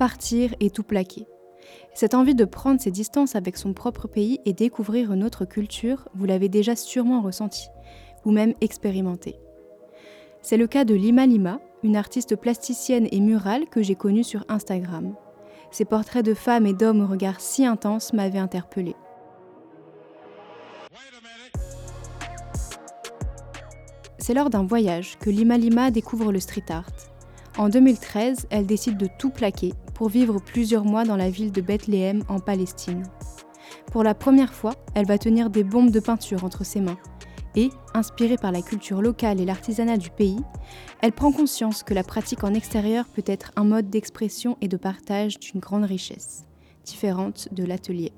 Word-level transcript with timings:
partir 0.00 0.54
et 0.60 0.70
tout 0.70 0.82
plaquer. 0.82 1.26
Cette 1.92 2.14
envie 2.14 2.34
de 2.34 2.46
prendre 2.46 2.80
ses 2.80 2.90
distances 2.90 3.36
avec 3.36 3.58
son 3.58 3.74
propre 3.74 4.08
pays 4.08 4.40
et 4.46 4.54
découvrir 4.54 5.12
une 5.12 5.22
autre 5.22 5.44
culture, 5.44 6.08
vous 6.14 6.24
l'avez 6.24 6.48
déjà 6.48 6.74
sûrement 6.74 7.20
ressenti, 7.20 7.68
ou 8.24 8.30
même 8.30 8.54
expérimenté. 8.62 9.38
C'est 10.40 10.56
le 10.56 10.66
cas 10.66 10.86
de 10.86 10.94
Lima 10.94 11.26
Lima, 11.26 11.60
une 11.82 11.96
artiste 11.96 12.34
plasticienne 12.34 13.08
et 13.12 13.20
murale 13.20 13.66
que 13.68 13.82
j'ai 13.82 13.94
connue 13.94 14.24
sur 14.24 14.42
Instagram. 14.48 15.14
Ses 15.70 15.84
portraits 15.84 16.24
de 16.24 16.32
femmes 16.32 16.64
et 16.64 16.72
d'hommes 16.72 17.02
au 17.02 17.06
regard 17.06 17.38
si 17.38 17.66
intense 17.66 18.14
m'avaient 18.14 18.38
interpellée. 18.38 18.96
C'est 24.16 24.32
lors 24.32 24.48
d'un 24.48 24.64
voyage 24.64 25.18
que 25.18 25.28
Lima 25.28 25.58
Lima 25.58 25.90
découvre 25.90 26.32
le 26.32 26.40
street 26.40 26.70
art. 26.70 26.88
En 27.58 27.68
2013, 27.68 28.46
elle 28.48 28.64
décide 28.64 28.96
de 28.96 29.08
tout 29.18 29.28
plaquer 29.28 29.74
pour 30.00 30.08
vivre 30.08 30.40
plusieurs 30.40 30.86
mois 30.86 31.04
dans 31.04 31.18
la 31.18 31.28
ville 31.28 31.52
de 31.52 31.60
Bethléem 31.60 32.22
en 32.30 32.40
Palestine. 32.40 33.02
Pour 33.92 34.02
la 34.02 34.14
première 34.14 34.54
fois, 34.54 34.72
elle 34.94 35.04
va 35.04 35.18
tenir 35.18 35.50
des 35.50 35.62
bombes 35.62 35.90
de 35.90 36.00
peinture 36.00 36.42
entre 36.42 36.64
ses 36.64 36.80
mains. 36.80 36.96
Et, 37.54 37.68
inspirée 37.92 38.38
par 38.38 38.50
la 38.50 38.62
culture 38.62 39.02
locale 39.02 39.42
et 39.42 39.44
l'artisanat 39.44 39.98
du 39.98 40.08
pays, 40.08 40.40
elle 41.02 41.12
prend 41.12 41.32
conscience 41.32 41.82
que 41.82 41.92
la 41.92 42.02
pratique 42.02 42.44
en 42.44 42.54
extérieur 42.54 43.04
peut 43.08 43.24
être 43.26 43.52
un 43.56 43.64
mode 43.64 43.90
d'expression 43.90 44.56
et 44.62 44.68
de 44.68 44.78
partage 44.78 45.38
d'une 45.38 45.60
grande 45.60 45.84
richesse, 45.84 46.46
différente 46.82 47.52
de 47.52 47.64
l'atelier. 47.66 48.14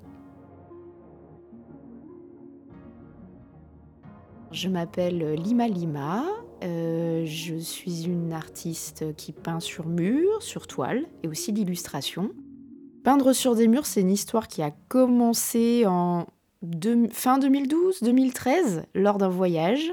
Je 4.52 4.68
m'appelle 4.68 5.34
Lima 5.34 5.66
Lima, 5.66 6.26
euh, 6.62 7.24
je 7.26 7.56
suis 7.56 8.04
une 8.04 8.32
artiste 8.32 9.16
qui 9.16 9.32
peint 9.32 9.60
sur 9.60 9.86
mur, 9.86 10.42
sur 10.42 10.66
toile 10.66 11.04
et 11.22 11.28
aussi 11.28 11.52
d'illustration. 11.52 12.30
Peindre 13.02 13.32
sur 13.32 13.56
des 13.56 13.66
murs, 13.66 13.86
c'est 13.86 14.00
une 14.00 14.10
histoire 14.10 14.46
qui 14.46 14.62
a 14.62 14.70
commencé 14.88 15.84
en 15.86 16.26
fin 17.10 17.38
2012-2013 17.40 18.84
lors 18.94 19.18
d'un 19.18 19.28
voyage. 19.28 19.92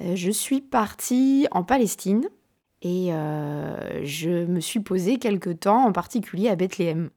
Euh, 0.00 0.16
je 0.16 0.30
suis 0.30 0.60
partie 0.60 1.46
en 1.50 1.62
Palestine 1.62 2.28
et 2.80 3.12
euh, 3.12 4.04
je 4.04 4.46
me 4.46 4.60
suis 4.60 4.80
posée 4.80 5.18
quelque 5.18 5.50
temps, 5.50 5.84
en 5.84 5.92
particulier 5.92 6.48
à 6.48 6.56
Bethléem. 6.56 7.10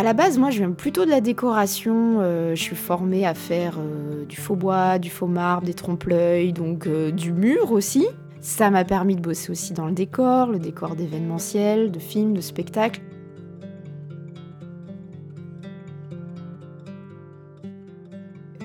À 0.00 0.02
la 0.02 0.14
base, 0.14 0.38
moi, 0.38 0.48
je 0.48 0.56
viens 0.56 0.70
plutôt 0.70 1.04
de 1.04 1.10
la 1.10 1.20
décoration. 1.20 2.20
Euh, 2.22 2.54
je 2.54 2.62
suis 2.62 2.74
formée 2.74 3.26
à 3.26 3.34
faire 3.34 3.76
euh, 3.78 4.24
du 4.24 4.36
faux 4.36 4.56
bois, 4.56 4.98
du 4.98 5.10
faux 5.10 5.26
marbre, 5.26 5.66
des 5.66 5.74
trompe-l'œil, 5.74 6.54
donc 6.54 6.86
euh, 6.86 7.10
du 7.10 7.32
mur 7.32 7.70
aussi. 7.70 8.06
Ça 8.40 8.70
m'a 8.70 8.86
permis 8.86 9.14
de 9.14 9.20
bosser 9.20 9.52
aussi 9.52 9.74
dans 9.74 9.84
le 9.84 9.92
décor, 9.92 10.46
le 10.46 10.58
décor 10.58 10.96
d'événementiel, 10.96 11.90
de 11.90 11.98
films, 11.98 12.32
de 12.32 12.40
spectacles. 12.40 13.02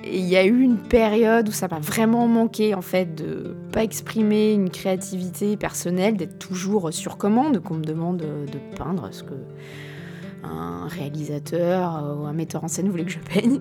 il 0.08 0.24
y 0.24 0.38
a 0.38 0.46
eu 0.46 0.62
une 0.62 0.78
période 0.78 1.50
où 1.50 1.52
ça 1.52 1.68
m'a 1.68 1.80
vraiment 1.80 2.28
manqué 2.28 2.74
en 2.74 2.82
fait 2.82 3.16
de 3.16 3.58
pas 3.74 3.84
exprimer 3.84 4.54
une 4.54 4.70
créativité 4.70 5.58
personnelle, 5.58 6.16
d'être 6.16 6.40
toujours 6.40 6.94
sur 6.94 7.18
commande, 7.18 7.60
qu'on 7.60 7.74
me 7.74 7.84
demande 7.84 8.18
de 8.20 8.78
peindre, 8.78 9.10
ce 9.12 9.24
que 9.24 9.34
un 10.46 10.88
réalisateur 10.88 11.98
euh, 11.98 12.16
ou 12.16 12.26
un 12.26 12.34
metteur 12.34 12.64
en 12.64 12.68
scène 12.68 12.90
voulait 12.90 13.06
que 13.06 13.12
je 13.12 13.20
peigne. 13.20 13.60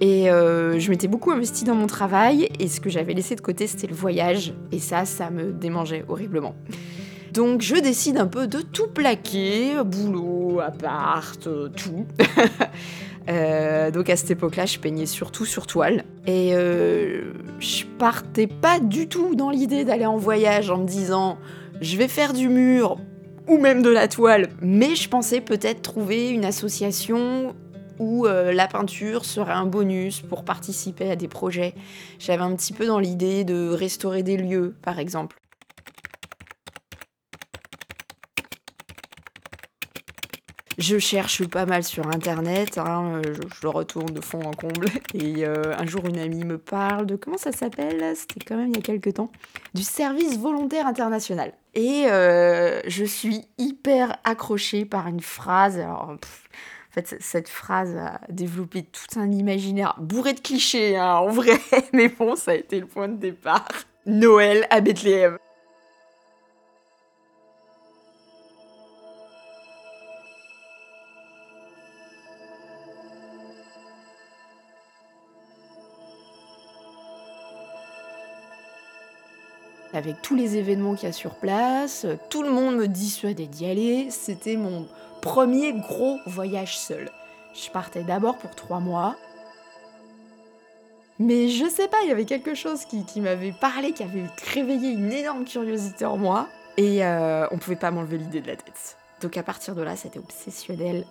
Et 0.00 0.30
euh, 0.30 0.78
je 0.78 0.90
m'étais 0.90 1.06
beaucoup 1.06 1.30
investie 1.30 1.64
dans 1.64 1.76
mon 1.76 1.86
travail 1.86 2.48
et 2.58 2.66
ce 2.66 2.80
que 2.80 2.90
j'avais 2.90 3.14
laissé 3.14 3.36
de 3.36 3.40
côté 3.40 3.68
c'était 3.68 3.86
le 3.86 3.94
voyage 3.94 4.52
et 4.72 4.80
ça, 4.80 5.04
ça 5.04 5.30
me 5.30 5.52
démangeait 5.52 6.04
horriblement. 6.08 6.56
Donc 7.32 7.62
je 7.62 7.76
décide 7.76 8.18
un 8.18 8.26
peu 8.26 8.46
de 8.46 8.60
tout 8.60 8.88
plaquer, 8.88 9.82
boulot, 9.84 10.60
appart, 10.60 11.46
euh, 11.46 11.68
tout. 11.68 12.06
donc 13.94 14.10
à 14.10 14.16
cette 14.16 14.32
époque-là, 14.32 14.66
je 14.66 14.80
peignais 14.80 15.06
surtout 15.06 15.44
sur 15.44 15.66
toile. 15.68 16.04
Et 16.26 16.52
je 17.60 17.84
partais 17.98 18.48
pas 18.48 18.80
du 18.80 19.08
tout 19.08 19.36
dans 19.36 19.50
l'idée 19.50 19.84
d'aller 19.84 20.06
en 20.06 20.16
voyage 20.16 20.70
en 20.70 20.78
me 20.78 20.86
disant 20.86 21.38
je 21.80 21.96
vais 21.96 22.08
faire 22.08 22.32
du 22.32 22.48
mur 22.48 22.98
ou 23.48 23.58
même 23.58 23.82
de 23.82 23.90
la 23.90 24.08
toile, 24.08 24.48
mais 24.60 24.94
je 24.94 25.08
pensais 25.08 25.40
peut-être 25.40 25.82
trouver 25.82 26.30
une 26.30 26.44
association 26.44 27.54
où 27.98 28.26
euh, 28.26 28.52
la 28.52 28.66
peinture 28.66 29.24
serait 29.24 29.52
un 29.52 29.66
bonus 29.66 30.20
pour 30.20 30.44
participer 30.44 31.10
à 31.10 31.16
des 31.16 31.28
projets. 31.28 31.74
J'avais 32.18 32.42
un 32.42 32.54
petit 32.56 32.72
peu 32.72 32.86
dans 32.86 32.98
l'idée 32.98 33.44
de 33.44 33.70
restaurer 33.70 34.22
des 34.22 34.36
lieux, 34.36 34.74
par 34.82 34.98
exemple. 34.98 35.41
Je 40.82 40.98
cherche 40.98 41.46
pas 41.46 41.64
mal 41.64 41.84
sur 41.84 42.08
internet, 42.08 42.76
hein, 42.76 43.22
je, 43.24 43.40
le 43.62 43.68
retourne 43.68 44.12
de 44.12 44.20
fond 44.20 44.40
en 44.40 44.50
comble. 44.50 44.88
Et 45.14 45.46
euh, 45.46 45.76
un 45.78 45.86
jour, 45.86 46.04
une 46.06 46.18
amie 46.18 46.44
me 46.44 46.58
parle 46.58 47.06
de 47.06 47.14
comment 47.14 47.36
ça 47.38 47.52
s'appelle 47.52 48.16
C'était 48.16 48.44
quand 48.44 48.56
même 48.56 48.70
il 48.70 48.74
y 48.74 48.78
a 48.80 48.82
quelques 48.82 49.14
temps. 49.14 49.30
Du 49.74 49.84
service 49.84 50.36
volontaire 50.40 50.88
international. 50.88 51.52
Et 51.74 52.06
euh, 52.06 52.80
je 52.88 53.04
suis 53.04 53.44
hyper 53.58 54.16
accrochée 54.24 54.84
par 54.84 55.06
une 55.06 55.20
phrase. 55.20 55.78
Alors, 55.78 56.08
en 56.10 56.16
fait, 56.90 57.14
cette 57.20 57.48
phrase 57.48 57.94
a 57.94 58.20
développé 58.28 58.82
tout 58.82 59.20
un 59.20 59.30
imaginaire 59.30 59.94
bourré 60.00 60.32
de 60.32 60.40
clichés, 60.40 60.96
hein, 60.96 61.14
en 61.14 61.28
vrai. 61.28 61.60
Mais 61.92 62.08
bon, 62.08 62.34
ça 62.34 62.50
a 62.50 62.54
été 62.54 62.80
le 62.80 62.86
point 62.86 63.06
de 63.06 63.18
départ. 63.18 63.68
Noël 64.04 64.66
à 64.68 64.80
Bethléem. 64.80 65.38
Avec 79.92 80.22
tous 80.22 80.34
les 80.34 80.56
événements 80.56 80.94
qu'il 80.94 81.08
y 81.08 81.10
a 81.10 81.12
sur 81.12 81.34
place, 81.34 82.06
tout 82.30 82.42
le 82.42 82.50
monde 82.50 82.76
me 82.76 82.88
dissuadait 82.88 83.46
d'y 83.46 83.66
aller. 83.66 84.10
C'était 84.10 84.56
mon 84.56 84.86
premier 85.20 85.72
gros 85.72 86.18
voyage 86.26 86.78
seul. 86.78 87.10
Je 87.54 87.70
partais 87.70 88.02
d'abord 88.02 88.38
pour 88.38 88.54
trois 88.54 88.80
mois. 88.80 89.16
Mais 91.18 91.48
je 91.48 91.68
sais 91.68 91.88
pas, 91.88 91.98
il 92.02 92.08
y 92.08 92.12
avait 92.12 92.24
quelque 92.24 92.54
chose 92.54 92.84
qui, 92.84 93.20
m'avait 93.20 93.52
parlé, 93.52 93.92
qui 93.92 94.02
avait 94.02 94.24
réveillé 94.54 94.90
une 94.90 95.12
énorme 95.12 95.44
curiosité 95.44 96.04
en 96.04 96.16
moi. 96.16 96.48
Et 96.76 97.04
euh, 97.04 97.46
on 97.50 97.58
pouvait 97.58 97.76
pas 97.76 97.90
m'enlever 97.90 98.18
l'idée 98.18 98.40
de 98.40 98.46
la 98.46 98.56
tête. 98.56 98.96
Donc 99.20 99.36
à 99.36 99.42
partir 99.42 99.74
de 99.74 99.82
là, 99.82 99.94
c'était 99.94 100.18
obsessionnel. 100.18 101.04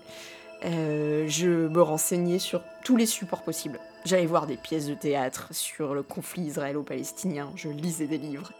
Euh, 0.66 1.26
je 1.28 1.48
me 1.48 1.82
renseignais 1.82 2.40
sur 2.40 2.62
tous 2.84 2.98
les 2.98 3.06
supports 3.06 3.44
possibles. 3.44 3.80
J'allais 4.06 4.26
voir 4.26 4.48
des 4.48 4.58
pièces 4.58 4.88
de 4.88 4.94
théâtre 4.94 5.48
sur 5.52 5.94
le 5.94 6.04
conflit 6.04 6.44
israélo-palestinien, 6.44 7.52
je 7.56 7.70
lisais 7.70 8.08
des 8.08 8.18
livres. 8.18 8.52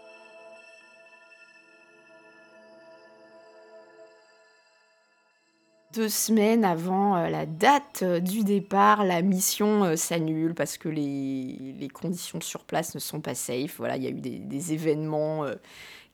Deux 5.92 6.08
semaines 6.08 6.64
avant 6.64 7.16
euh, 7.16 7.28
la 7.28 7.46
date 7.46 8.00
euh, 8.02 8.20
du 8.20 8.44
départ, 8.44 9.04
la 9.04 9.22
mission 9.22 9.84
euh, 9.84 9.96
s'annule 9.96 10.54
parce 10.54 10.78
que 10.78 10.88
les, 10.88 11.88
conditions 11.92 12.40
sur 12.40 12.64
place 12.64 12.94
ne 12.94 13.00
sont 13.00 13.20
pas 13.20 13.34
safe. 13.34 13.76
Voilà, 13.76 13.96
il 13.96 14.04
y 14.04 14.06
a 14.06 14.10
eu 14.10 14.20
des, 14.20 14.72
événements 14.72 15.44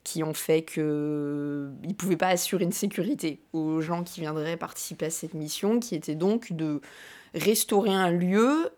qui 0.02 0.24
ont 0.24 0.34
fait 0.34 0.62
qu'ils 0.62 0.82
ne 0.82 1.92
pouvaient 1.96 2.16
pas 2.16 2.28
assurer 2.28 2.64
une 2.64 2.72
sécurité 2.72 3.40
aux 3.52 3.80
gens 3.80 4.02
qui 4.02 4.20
viendraient 4.20 4.56
participer 4.56 5.06
à 5.06 5.10
cette 5.10 5.34
mission, 5.34 5.78
qui 5.78 5.94
était 5.94 6.14
donc 6.14 6.52
de 6.52 6.80
restaurer 7.34 7.92
un 7.92 8.10
lieu 8.10 8.70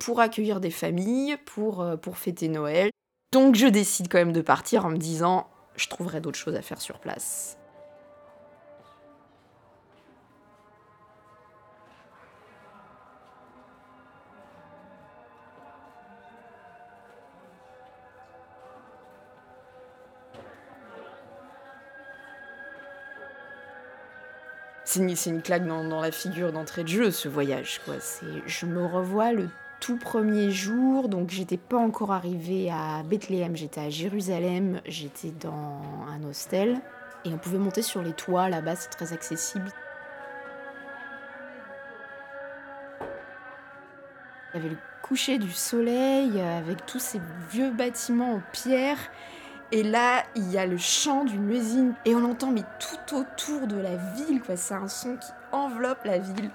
pour 0.00 0.20
accueillir 0.20 0.60
des 0.60 0.70
familles, 0.70 1.36
pour, 1.44 1.86
pour 2.02 2.18
fêter 2.18 2.48
Noël. 2.48 2.90
Donc 3.32 3.54
je 3.54 3.66
décide 3.66 4.08
quand 4.08 4.18
même 4.18 4.32
de 4.32 4.42
partir 4.42 4.86
en 4.86 4.90
me 4.90 4.96
disant, 4.96 5.48
je 5.76 5.88
trouverai 5.88 6.20
d'autres 6.20 6.38
choses 6.38 6.56
à 6.56 6.62
faire 6.62 6.80
sur 6.80 6.98
place. 6.98 7.58
C'est 24.94 25.30
une, 25.30 25.42
claque 25.42 25.66
dans, 25.66 26.00
la 26.00 26.12
figure 26.12 26.52
d'entrée 26.52 26.84
de 26.84 26.88
jeu, 26.88 27.10
ce 27.10 27.28
voyage. 27.28 27.80
Je 28.46 28.66
me 28.66 28.86
revois 28.86 29.32
le 29.32 29.48
tout 29.80 29.96
premier 29.96 30.52
jour, 30.52 31.08
donc 31.08 31.30
j'étais 31.30 31.56
pas 31.56 31.78
encore 31.78 32.12
arrivée 32.12 32.70
à 32.70 33.02
Bethléem, 33.02 33.56
j'étais 33.56 33.80
à 33.80 33.90
Jérusalem, 33.90 34.80
j'étais 34.86 35.32
dans 35.32 35.80
un 36.08 36.22
hostel, 36.28 36.80
et 37.24 37.30
on 37.30 37.38
pouvait 37.38 37.58
monter 37.58 37.82
sur 37.82 38.02
les 38.02 38.12
toits 38.12 38.48
là-bas, 38.48 38.76
c'est 38.76 38.90
très 38.90 39.12
accessible. 39.12 39.68
Il 44.52 44.58
y 44.58 44.60
avait 44.60 44.68
le 44.68 44.78
coucher 45.02 45.38
du 45.38 45.50
soleil 45.50 46.40
avec 46.40 46.86
tous 46.86 47.00
ces 47.00 47.20
vieux 47.50 47.72
bâtiments 47.72 48.34
en 48.34 48.42
pierre. 48.52 48.98
Et 49.74 49.82
là, 49.82 50.22
il 50.36 50.52
y 50.52 50.56
a 50.56 50.66
le 50.66 50.78
chant 50.78 51.24
d'une 51.24 51.50
usine 51.50 51.94
et 52.04 52.14
on 52.14 52.24
entend 52.24 52.52
mais 52.52 52.62
tout 52.78 53.16
autour 53.16 53.66
de 53.66 53.74
la 53.74 53.96
ville, 53.96 54.40
quoi. 54.40 54.56
C'est 54.56 54.74
un 54.74 54.86
son 54.86 55.16
qui 55.16 55.32
enveloppe 55.50 56.04
la 56.04 56.18
ville. 56.18 56.50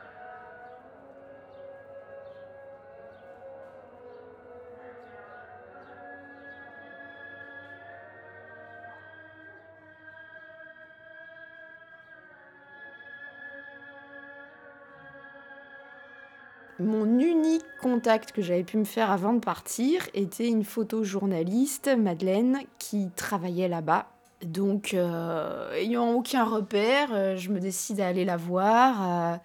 Mon 16.79 17.19
unique 17.19 17.65
contact 17.81 18.31
que 18.31 18.41
j'avais 18.41 18.63
pu 18.63 18.77
me 18.77 18.85
faire 18.85 19.11
avant 19.11 19.33
de 19.33 19.39
partir 19.39 20.07
était 20.13 20.47
une 20.47 20.63
photojournaliste, 20.63 21.89
Madeleine, 21.97 22.59
qui 22.77 23.09
travaillait 23.17 23.67
là-bas. 23.67 24.07
Donc, 24.43 24.93
euh, 24.93 25.73
ayant 25.73 26.13
aucun 26.13 26.45
repère, 26.45 27.09
euh, 27.11 27.35
je 27.35 27.49
me 27.49 27.59
décide 27.59 27.99
à 27.99 28.07
aller 28.07 28.23
la 28.23 28.37
voir, 28.37 29.41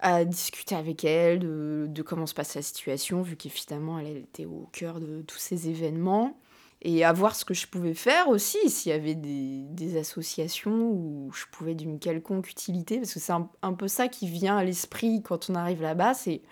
à, 0.00 0.24
discuter 0.24 0.76
avec 0.76 1.04
elle 1.04 1.40
de, 1.40 2.02
comment 2.02 2.26
se 2.26 2.34
passe 2.34 2.54
la 2.54 2.62
situation, 2.62 3.20
vu 3.22 3.34
qu'évidemment 3.34 3.98
elle 3.98 4.18
était 4.18 4.44
au 4.44 4.68
cœur 4.70 5.00
de 5.00 5.22
tous 5.22 5.38
ces 5.38 5.68
événements 5.68 6.36
et 6.82 7.04
à 7.04 7.12
voir 7.12 7.34
ce 7.34 7.44
que 7.44 7.54
je 7.54 7.66
pouvais 7.66 7.94
faire 7.94 8.28
aussi, 8.28 8.70
s'il 8.70 8.92
y 8.92 8.94
avait 8.94 9.14
des, 9.16 9.96
associations 9.98 10.90
où 10.90 11.30
je 11.32 11.44
pouvais 11.50 11.74
d'une 11.74 11.98
quelconque 11.98 12.50
utilité, 12.50 12.98
parce 12.98 13.14
que 13.14 13.20
c'est 13.20 13.32
un, 13.32 13.72
peu 13.74 13.88
ça 13.88 14.08
qui 14.08 14.28
vient 14.28 14.56
à 14.56 14.64
l'esprit 14.64 15.22
quand 15.22 15.50
on 15.50 15.54
arrive 15.54 15.82
là-bas, 15.82 16.14
c'est 16.14 16.42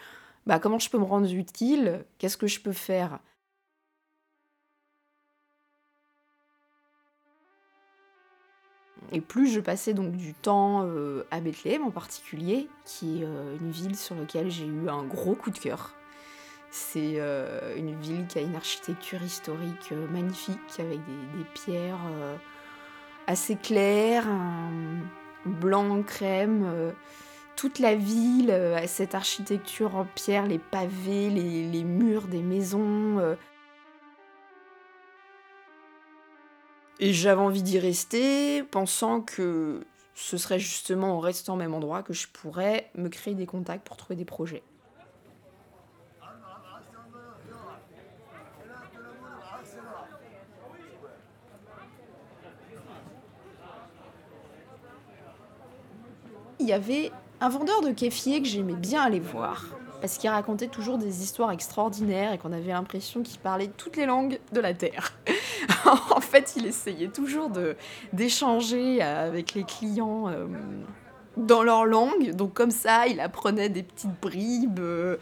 bah, 0.46 0.58
comment 0.58 0.78
je 0.78 0.90
peux 0.90 0.98
me 0.98 1.04
rendre 1.04 1.32
utile, 1.32 2.04
qu'est-ce 2.18 2.36
que 2.36 2.46
je 2.46 2.60
peux 2.60 2.72
faire? 2.72 3.20
Et 9.12 9.20
plus 9.20 9.48
je 9.48 9.60
passais 9.60 9.94
donc 9.94 10.12
du 10.16 10.34
temps 10.34 10.82
euh, 10.84 11.24
à 11.30 11.40
Bethléem 11.40 11.84
en 11.84 11.90
particulier, 11.90 12.68
qui 12.84 13.22
est 13.22 13.24
euh, 13.24 13.56
une 13.60 13.70
ville 13.70 13.96
sur 13.96 14.16
laquelle 14.16 14.50
j'ai 14.50 14.66
eu 14.66 14.88
un 14.88 15.04
gros 15.04 15.34
coup 15.34 15.50
de 15.50 15.58
cœur. 15.58 15.95
C'est 16.78 17.14
euh, 17.16 17.74
une 17.74 17.98
ville 18.02 18.26
qui 18.26 18.38
a 18.38 18.42
une 18.42 18.54
architecture 18.54 19.22
historique 19.22 19.92
euh, 19.92 20.06
magnifique 20.08 20.58
avec 20.78 20.98
des, 20.98 21.44
pierres 21.54 21.98
euh, 22.06 22.36
assez 23.26 23.56
claires, 23.56 24.28
un 24.28 24.70
blanc 25.46 26.02
crème. 26.02 26.92
toute 27.56 27.78
la 27.78 27.94
ville 27.94 28.50
a 28.50 28.86
cette 28.86 29.14
architecture 29.14 29.96
en 29.96 30.04
pierre, 30.04 30.46
les 30.46 30.58
pavés, 30.58 31.30
les, 31.30 31.82
murs 31.82 32.28
des 32.28 32.42
maisons. 32.42 33.36
Et 37.00 37.14
j'avais 37.14 37.40
envie 37.40 37.62
d'y 37.62 37.78
rester, 37.78 38.62
pensant 38.64 39.22
que 39.22 39.80
ce 40.14 40.36
serait 40.36 40.58
justement 40.58 41.16
en 41.16 41.20
restant 41.20 41.54
au 41.54 41.56
même 41.56 41.72
endroit 41.72 42.02
que 42.02 42.12
je 42.12 42.28
pourrais 42.28 42.90
me 42.94 43.08
créer 43.08 43.34
des 43.34 43.46
contacts 43.46 43.86
pour 43.86 43.96
trouver 43.96 44.16
des 44.16 44.26
projets. 44.26 44.62
Il 56.66 56.70
y 56.70 56.72
avait 56.72 57.12
un 57.40 57.48
vendeur 57.48 57.80
de 57.80 57.92
kéfier 57.92 58.42
que 58.42 58.48
j'aimais 58.48 58.74
bien 58.74 59.00
aller 59.02 59.20
voir. 59.20 59.66
Parce 60.00 60.18
qu'il 60.18 60.28
racontait 60.28 60.66
toujours 60.66 60.98
des 60.98 61.22
histoires 61.22 61.52
extraordinaires 61.52 62.32
et 62.32 62.38
qu'on 62.38 62.52
avait 62.52 62.72
l'impression 62.72 63.22
qu'il 63.22 63.38
parlait 63.38 63.70
toutes 63.76 63.96
les 63.96 64.04
langues 64.04 64.40
de 64.52 64.60
la 64.60 64.74
Terre. 64.74 65.12
en 66.10 66.20
fait, 66.20 66.54
il 66.56 66.66
essayait 66.66 67.08
toujours 67.08 67.50
d'échanger 68.12 69.00
avec 69.00 69.54
les 69.54 69.62
clients 69.62 70.28
euh, 70.28 70.46
dans 71.36 71.62
leur 71.62 71.86
langue. 71.86 72.32
Donc 72.32 72.52
comme 72.52 72.72
ça, 72.72 73.06
il 73.06 73.20
apprenait 73.20 73.68
des 73.68 73.84
petites 73.84 74.20
bribes 74.20 74.80
euh, 74.80 75.16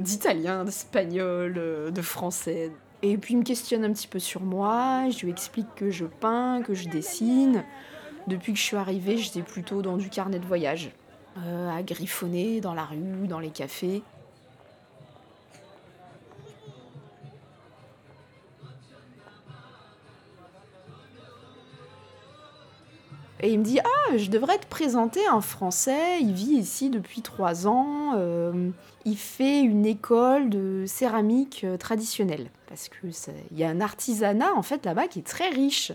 d'italien, 0.00 0.64
d'espagnol, 0.64 1.54
euh, 1.58 1.90
de 1.90 2.00
français. 2.00 2.72
Et 3.02 3.18
puis 3.18 3.34
il 3.34 3.38
me 3.38 3.44
questionne 3.44 3.84
un 3.84 3.92
petit 3.92 4.08
peu 4.08 4.18
sur 4.18 4.40
moi, 4.40 5.10
je 5.10 5.20
lui 5.20 5.30
explique 5.30 5.74
que 5.76 5.90
je 5.90 6.06
peins, 6.06 6.62
que 6.62 6.72
je 6.72 6.88
dessine. 6.88 7.62
Depuis 8.30 8.52
que 8.52 8.60
je 8.60 8.64
suis 8.64 8.76
arrivée, 8.76 9.18
j'étais 9.18 9.42
plutôt 9.42 9.82
dans 9.82 9.96
du 9.96 10.08
carnet 10.08 10.38
de 10.38 10.46
voyage, 10.46 10.92
euh, 11.38 11.68
à 11.68 11.82
griffonner 11.82 12.60
dans 12.60 12.74
la 12.74 12.84
rue, 12.84 13.26
dans 13.26 13.40
les 13.40 13.50
cafés. 13.50 14.04
Et 23.42 23.52
il 23.52 23.58
me 23.58 23.64
dit 23.64 23.80
Ah, 23.80 24.16
je 24.16 24.30
devrais 24.30 24.58
te 24.58 24.66
présenter 24.66 25.26
un 25.26 25.40
Français, 25.40 26.20
il 26.20 26.32
vit 26.32 26.56
ici 26.56 26.90
depuis 26.90 27.22
trois 27.22 27.66
ans, 27.66 28.12
euh, 28.16 28.70
il 29.04 29.16
fait 29.16 29.60
une 29.60 29.86
école 29.86 30.50
de 30.50 30.84
céramique 30.86 31.62
euh, 31.64 31.78
traditionnelle. 31.78 32.50
Parce 32.68 32.88
qu'il 32.88 33.58
y 33.58 33.64
a 33.64 33.68
un 33.68 33.80
artisanat 33.80 34.54
en 34.54 34.62
fait 34.62 34.84
là-bas 34.84 35.08
qui 35.08 35.20
est 35.20 35.26
très 35.26 35.48
riche, 35.48 35.90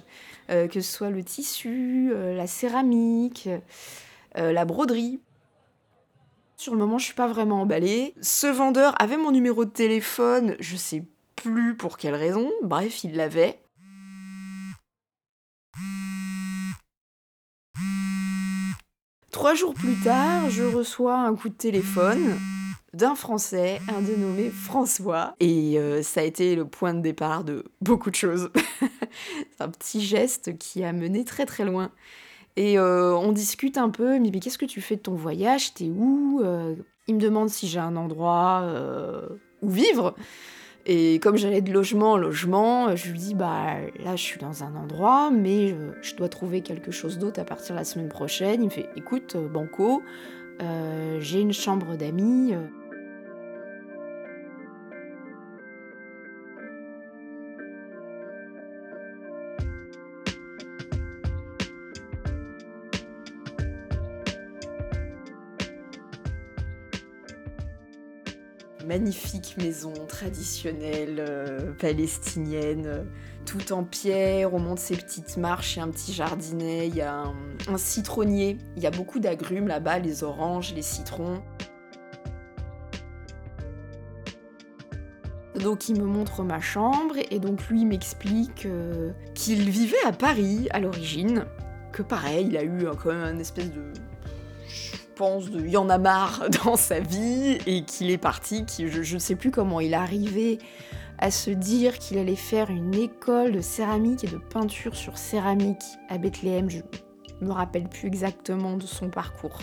euh, 0.50 0.68
que 0.68 0.81
ce 0.81 0.92
soit 0.92 1.12
le 1.12 1.24
tissu, 1.24 2.12
la 2.13 2.47
céramique, 2.47 3.48
la 4.36 4.65
broderie. 4.65 5.19
Sur 6.57 6.74
le 6.74 6.80
moment, 6.80 6.98
je 6.98 7.06
suis 7.06 7.13
pas 7.13 7.27
vraiment 7.27 7.62
emballée. 7.62 8.13
Ce 8.21 8.48
vendeur 8.48 8.94
avait 9.01 9.18
mon 9.18 9.31
numéro 9.31 9.65
de 9.65 9.69
téléphone, 9.69 10.56
je 10.59 10.75
sais 10.75 11.03
plus 11.36 11.75
pour 11.75 11.98
quelle 11.98 12.15
raison, 12.15 12.51
bref, 12.62 13.03
il 13.03 13.15
l'avait. 13.15 13.59
Trois 19.36 19.54
jours 19.54 19.74
plus 19.74 20.00
tard, 20.02 20.50
je 20.50 20.64
reçois 20.64 21.18
un 21.18 21.36
coup 21.36 21.50
de 21.50 21.54
téléphone 21.56 22.38
d'un 22.94 23.16
Français, 23.16 23.82
un 23.94 24.00
dénommé 24.00 24.50
François. 24.50 25.36
Et 25.42 25.78
euh, 25.78 26.02
ça 26.04 26.22
a 26.22 26.24
été 26.24 26.56
le 26.56 26.64
point 26.64 26.94
de 26.94 27.02
départ 27.02 27.44
de 27.44 27.66
beaucoup 27.82 28.10
de 28.10 28.16
choses. 28.16 28.50
C'est 28.80 29.62
un 29.62 29.68
petit 29.68 30.00
geste 30.00 30.58
qui 30.58 30.86
a 30.86 30.94
mené 30.94 31.26
très 31.26 31.46
très 31.46 31.66
loin. 31.66 31.92
Et 32.56 32.80
euh, 32.80 33.14
on 33.14 33.34
discute 33.34 33.78
un 33.78 33.90
peu, 33.90 34.18
mais, 34.20 34.30
mais 34.32 34.40
qu'est-ce 34.40 34.58
que 34.58 34.64
tu 34.66 34.80
fais 34.80 34.96
de 34.96 35.02
ton 35.02 35.16
voyage? 35.16 35.74
T'es 35.74 35.90
où? 35.90 36.40
Euh, 36.42 36.74
Il 37.10 37.16
me 37.16 37.20
demande 37.20 37.50
si 37.50 37.68
j'ai 37.68 37.80
un 37.80 37.98
endroit 37.98 38.63
où 39.62 39.70
vivre. 39.70 40.15
Et 40.88 41.20
comme 41.20 41.36
j'allais 41.36 41.62
de 41.62 41.72
logement 41.72 42.12
en 42.13 42.18
logement, 42.18 42.96
je 42.96 43.10
lui 43.10 43.18
dis 43.18 43.34
bah 43.34 43.77
là 44.04 44.15
je 44.15 44.22
suis 44.22 44.39
dans 44.39 44.63
un 44.63 44.75
endroit, 44.75 45.32
mais 45.32 45.75
je, 46.01 46.15
dois 46.15 46.30
trouver 46.30 46.62
quelque 46.62 46.92
chose 46.92 47.18
d'autre 47.18 47.39
à 47.39 47.44
partir 47.44 47.74
de 47.74 47.80
la 47.80 47.86
semaine 47.86 48.10
prochaine. 48.10 48.62
Il 48.62 48.65
me 48.65 48.70
fait 48.70 48.89
écoute 48.96 49.36
Banco, 49.36 50.04
euh, 50.62 51.18
j'ai 51.20 51.42
une 51.42 51.54
chambre 51.54 51.96
d'amis. 51.96 52.54
Magnifique 69.05 69.55
maison 69.59 69.93
traditionnelle 70.07 71.17
euh, 71.19 71.74
palestinienne, 71.74 72.88
euh, 72.88 73.03
tout 73.45 73.71
en 73.71 73.83
pierre, 73.83 74.51
on 74.51 74.59
monte 74.59 74.79
ces 74.79 74.95
petites 74.95 75.38
marches, 75.38 75.77
a 75.77 75.83
un 75.83 75.89
petit 75.89 76.12
jardinet, 76.12 76.88
il 76.88 76.95
y 76.95 77.01
a 77.01 77.25
un, 77.67 77.77
citronnier, 77.77 78.57
il 78.75 78.81
y 78.81 78.88
a 78.88 78.89
beaucoup 78.89 79.19
d'agrumes 79.19 79.67
là-bas, 79.67 80.00
les 80.00 80.24
oranges, 80.24 80.74
les 80.74 80.81
citrons. 80.81 81.43
Donc 85.59 85.88
il 85.88 86.01
me 86.01 86.07
montre 86.07 86.41
ma 86.41 86.59
chambre 86.59 87.13
et 87.29 87.38
donc 87.38 87.67
lui 87.67 87.85
m'explique 87.85 88.65
euh, 88.65 89.12
qu'il 89.35 89.69
vivait 89.69 90.03
à 90.07 90.13
Paris 90.13 90.67
à 90.71 90.79
l'origine, 90.79 91.45
que 91.91 92.01
pareil, 92.01 92.47
il 92.50 92.57
a 92.57 92.63
eu 92.63 92.88
quand 93.03 93.13
même 93.13 93.35
un 93.35 93.38
espèce 93.38 93.71
de 93.71 93.93
pense, 95.15 95.50
de 95.50 95.65
y 95.65 95.77
en 95.77 95.89
a 95.89 95.98
marre 95.98 96.45
dans 96.65 96.75
sa 96.75 97.00
vie 97.00 97.57
et 97.65 97.84
qu'il 97.84 98.12
est 98.12 98.17
parti. 98.17 98.65
je 98.77 99.13
ne 99.13 99.19
sais 99.19 99.36
plus 99.36 99.51
comment 99.51 99.79
il 99.79 99.93
est 99.93 99.95
arrivé 99.95 100.60
à 101.17 101.31
se 101.31 101.50
dire 101.50 101.98
qu'il 101.98 102.17
allait 102.17 102.36
faire 102.36 102.69
une 102.69 102.93
école 102.93 103.53
de 103.53 103.62
céramique 103.62 104.24
et 104.24 104.27
de 104.27 104.38
peinture 104.38 104.95
sur 104.95 105.17
céramique 105.17 105.84
à 106.10 106.17
Bethléem. 106.17 106.69
Je 106.69 106.79
me 107.41 107.51
rappelle 107.51 107.88
plus 107.88 108.07
exactement 108.07 108.77
de 108.77 108.86
son 108.86 109.10
parcours. 109.10 109.60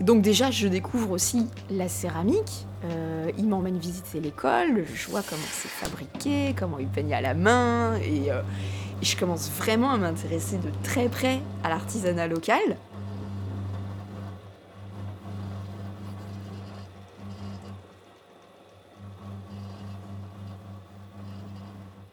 Donc 0.00 0.22
déjà, 0.22 0.50
je 0.50 0.66
découvre 0.66 1.12
aussi 1.12 1.46
la 1.70 1.88
céramique. 1.88 2.66
Euh, 2.84 3.30
il 3.38 3.46
m'emmène 3.46 3.78
visiter 3.78 4.18
l'école, 4.18 4.84
je 4.92 5.08
vois 5.08 5.22
comment 5.22 5.40
c'est 5.52 5.68
fabriqué, 5.68 6.54
comment 6.58 6.80
il 6.80 6.88
peigne 6.88 7.14
à 7.14 7.20
la 7.20 7.34
main, 7.34 7.94
et, 7.98 8.32
euh, 8.32 8.42
Et 8.42 8.81
je 9.02 9.16
commence 9.16 9.50
vraiment 9.50 9.90
à 9.90 9.98
m'intéresser 9.98 10.58
de 10.58 10.70
très 10.82 11.08
près 11.08 11.40
à 11.64 11.68
l'artisanat 11.68 12.28
local. 12.28 12.76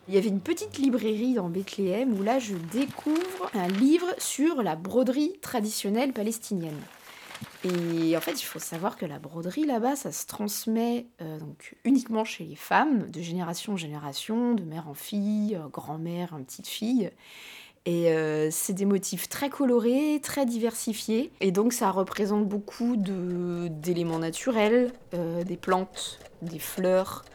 Il 0.07 0.15
y 0.15 0.17
avait 0.17 0.29
une 0.29 0.41
petite 0.41 0.79
librairie 0.79 1.35
dans 1.35 1.49
Bethléem 1.49 2.19
où 2.19 2.23
là 2.23 2.39
je 2.39 2.55
découvre 2.55 3.51
un 3.53 3.67
livre 3.67 4.07
sur 4.17 4.63
la 4.63 4.75
broderie 4.75 5.33
traditionnelle 5.39 6.13
palestinienne. 6.13 6.81
Et 7.65 8.15
en 8.15 8.21
fait, 8.21 8.41
il 8.41 8.45
faut 8.45 8.59
savoir 8.59 8.95
que 8.95 9.05
la 9.05 9.19
broderie 9.19 9.65
là-bas, 9.65 9.97
ça 9.97 10.11
se 10.13 10.25
transmet 10.25 11.07
euh, 11.21 11.39
donc 11.39 11.75
uniquement 11.83 12.23
chez 12.23 12.45
les 12.45 12.55
femmes, 12.55 13.09
de 13.11 13.21
génération 13.21 13.73
en 13.73 13.77
génération, 13.77 14.53
de 14.53 14.63
mère 14.63 14.87
en 14.87 14.93
fille, 14.93 15.55
euh, 15.55 15.67
grand-mère 15.67 16.33
en 16.33 16.41
petite 16.41 16.67
fille. 16.67 17.11
Et 17.85 18.11
euh, 18.11 18.49
c'est 18.49 18.73
des 18.73 18.85
motifs 18.85 19.27
très 19.27 19.49
colorés, 19.49 20.21
très 20.23 20.45
diversifiés. 20.45 21.31
Et 21.41 21.51
donc 21.51 21.73
ça 21.73 21.91
représente 21.91 22.47
beaucoup 22.47 22.95
d'éléments 22.95 24.19
naturels, 24.19 24.91
des 25.11 25.57
plantes, 25.57 26.19
des 26.41 26.59
fleurs, 26.59 27.25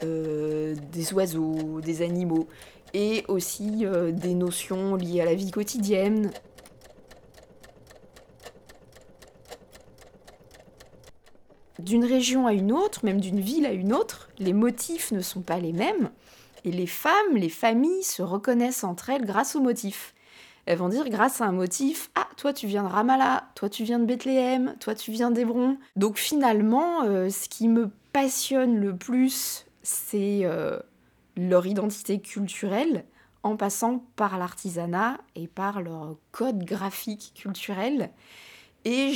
des 0.00 1.12
oiseaux, 1.12 1.80
des 1.80 2.02
animaux, 2.02 2.46
et 2.94 3.24
aussi 3.26 3.84
des 4.12 4.34
notions 4.34 4.94
liées 4.94 5.20
à 5.20 5.24
la 5.24 5.34
vie 5.34 5.50
quotidienne. 5.50 6.30
D'une 11.78 12.04
région 12.04 12.46
à 12.46 12.52
une 12.52 12.72
autre, 12.72 13.04
même 13.04 13.20
d'une 13.20 13.40
ville 13.40 13.66
à 13.66 13.72
une 13.72 13.92
autre, 13.92 14.28
les 14.38 14.52
motifs 14.52 15.12
ne 15.12 15.20
sont 15.20 15.42
pas 15.42 15.58
les 15.58 15.72
mêmes, 15.72 16.10
et 16.64 16.72
les 16.72 16.86
femmes, 16.86 17.36
les 17.36 17.48
familles 17.48 18.02
se 18.02 18.22
reconnaissent 18.22 18.84
entre 18.84 19.10
elles 19.10 19.24
grâce 19.24 19.54
aux 19.54 19.60
motifs. 19.60 20.14
Elles 20.66 20.78
vont 20.78 20.88
dire 20.88 21.08
grâce 21.08 21.40
à 21.40 21.46
un 21.46 21.52
motif 21.52 22.10
Ah, 22.14 22.28
toi 22.36 22.52
tu 22.52 22.66
viens 22.66 22.82
de 22.82 22.88
Ramallah, 22.88 23.48
toi 23.54 23.70
tu 23.70 23.84
viens 23.84 23.98
de 23.98 24.04
Bethléem, 24.04 24.74
toi 24.80 24.94
tu 24.94 25.12
viens 25.12 25.30
d'Hébron. 25.30 25.78
Donc 25.96 26.18
finalement, 26.18 27.04
euh, 27.04 27.30
ce 27.30 27.48
qui 27.48 27.68
me 27.68 27.90
passionne 28.12 28.78
le 28.78 28.94
plus 28.94 29.64
c'est 29.88 30.40
euh, 30.44 30.78
leur 31.36 31.66
identité 31.66 32.20
culturelle 32.20 33.04
en 33.42 33.56
passant 33.56 34.04
par 34.16 34.36
l'artisanat 34.36 35.18
et 35.34 35.46
par 35.46 35.80
leur 35.80 36.16
code 36.32 36.62
graphique 36.64 37.32
culturel. 37.34 38.10
Et 38.84 39.12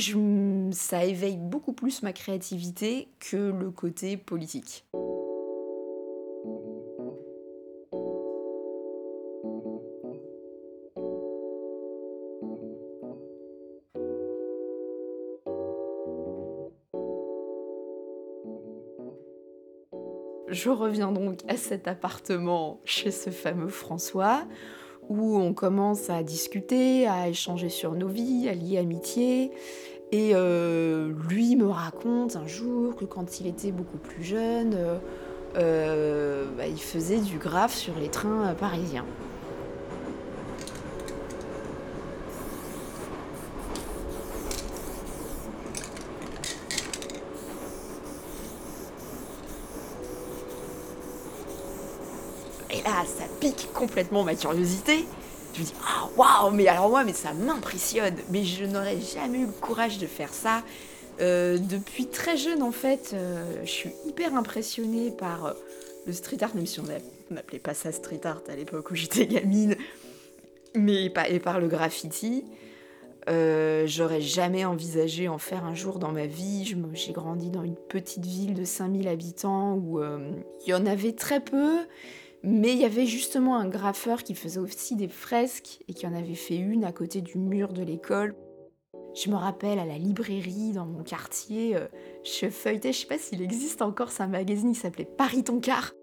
ça 0.71 1.05
éveille 1.05 1.37
beaucoup 1.37 1.73
plus 1.73 2.03
ma 2.03 2.13
créativité 2.13 3.07
que 3.19 3.37
le 3.37 3.71
côté 3.71 4.17
politique. 4.17 4.85
Je 20.53 20.69
reviens 20.69 21.11
donc 21.11 21.39
à 21.47 21.57
cet 21.57 21.87
appartement 21.87 22.79
chez 22.85 23.09
ce 23.09 23.31
fameux 23.31 23.69
François, 23.69 24.43
où 25.19 25.37
on 25.37 25.53
commence 25.53 26.09
à 26.09 26.23
discuter, 26.23 27.07
à 27.07 27.29
échanger 27.29 27.69
sur 27.69 27.93
nos 27.93 28.07
vies, 28.07 28.49
à 28.49 28.53
lier 28.53 28.77
amitié. 28.77 29.51
Et 30.11 30.31
euh, 30.33 31.11
lui 31.29 31.55
me 31.55 31.67
raconte 31.67 32.35
un 32.35 32.47
jour 32.47 32.95
que 32.95 33.05
quand 33.05 33.39
il 33.39 33.47
était 33.47 33.71
beaucoup 33.71 33.97
plus 33.97 34.23
jeune, 34.23 34.73
euh, 34.75 34.97
euh, 35.55 36.45
bah, 36.57 36.67
il 36.67 36.81
faisait 36.81 37.19
du 37.19 37.37
graphe 37.37 37.75
sur 37.75 37.93
les 37.99 38.09
trains 38.09 38.53
parisiens. 38.53 39.05
ça 53.05 53.25
pique 53.39 53.69
complètement 53.83 54.23
ma 54.23 54.35
curiosité. 54.35 55.05
Je 55.53 55.59
me 55.59 55.65
dis, 55.65 55.73
ah 55.85 56.07
waouh, 56.15 56.51
mais 56.51 56.67
alors 56.67 56.89
moi, 56.89 57.03
ça 57.13 57.33
m'impressionne. 57.33 58.15
Mais 58.29 58.45
je 58.45 58.63
n'aurais 58.63 58.99
jamais 59.01 59.39
eu 59.39 59.45
le 59.45 59.51
courage 59.51 59.97
de 59.97 60.07
faire 60.07 60.33
ça. 60.33 60.63
Euh, 61.19 61.57
depuis 61.57 62.07
très 62.07 62.37
jeune, 62.37 62.63
en 62.63 62.71
fait, 62.71 63.11
euh, 63.13 63.43
je 63.65 63.69
suis 63.69 63.91
hyper 64.07 64.35
impressionnée 64.35 65.11
par 65.11 65.45
euh, 65.45 65.53
le 66.07 66.13
street 66.13 66.37
art, 66.41 66.55
même 66.55 66.65
si 66.65 66.79
on 66.79 66.85
n'appelait 67.29 67.59
pas 67.59 67.73
ça 67.73 67.91
street 67.91 68.21
art 68.23 68.41
à 68.47 68.55
l'époque 68.55 68.89
où 68.89 68.95
j'étais 68.95 69.27
gamine, 69.27 69.75
mais 70.75 71.09
pas, 71.09 71.27
et 71.27 71.39
par 71.39 71.59
le 71.59 71.67
graffiti. 71.67 72.45
J'aurais 73.27 74.21
jamais 74.21 74.65
envisagé 74.65 75.27
en 75.27 75.37
faire 75.37 75.65
un 75.65 75.75
jour 75.75 75.99
dans 75.99 76.11
ma 76.11 76.25
vie. 76.25 76.75
J'ai 76.93 77.13
grandi 77.13 77.49
dans 77.49 77.63
une 77.63 77.75
petite 77.75 78.25
ville 78.25 78.53
de 78.53 78.65
5000 78.65 79.07
habitants 79.07 79.75
où 79.75 80.01
il 80.01 80.69
y 80.69 80.73
en 80.73 80.85
avait 80.85 81.13
très 81.13 81.39
peu. 81.39 81.79
Mais 82.43 82.73
il 82.73 82.79
y 82.79 82.85
avait 82.85 83.05
justement 83.05 83.55
un 83.57 83.69
graffeur 83.69 84.21
qui 84.23 84.35
faisait 84.35 84.59
aussi 84.59 84.97
des 84.97 85.07
fresques 85.07 85.81
et 85.87 85.93
qui 85.93 86.05
en 86.05 86.13
avait 86.13 86.35
fait 86.35 86.57
une 86.57 86.83
à 86.83 86.91
côté 86.91 87.21
du 87.21 87.37
mur 87.37 87.71
de 87.71 87.81
l'école. 87.81 88.35
Je 89.15 89.29
me 89.29 89.35
rappelle 89.35 89.79
à 89.79 89.85
la 89.85 89.97
librairie 89.97 90.73
dans 90.73 90.85
mon 90.85 91.03
quartier, 91.03 91.75
euh, 91.75 91.87
je 92.23 92.49
feuilletais, 92.49 92.91
je 92.91 92.99
sais 92.99 93.07
pas 93.07 93.17
s'il 93.17 93.41
existe 93.41 93.81
encore, 93.81 94.11
c'est 94.11 94.23
un 94.23 94.27
magazine 94.27 94.73
qui 94.73 94.79
s'appelait 94.79 95.05
Paris 95.05 95.43
ton 95.43 95.59
car. 95.59 95.93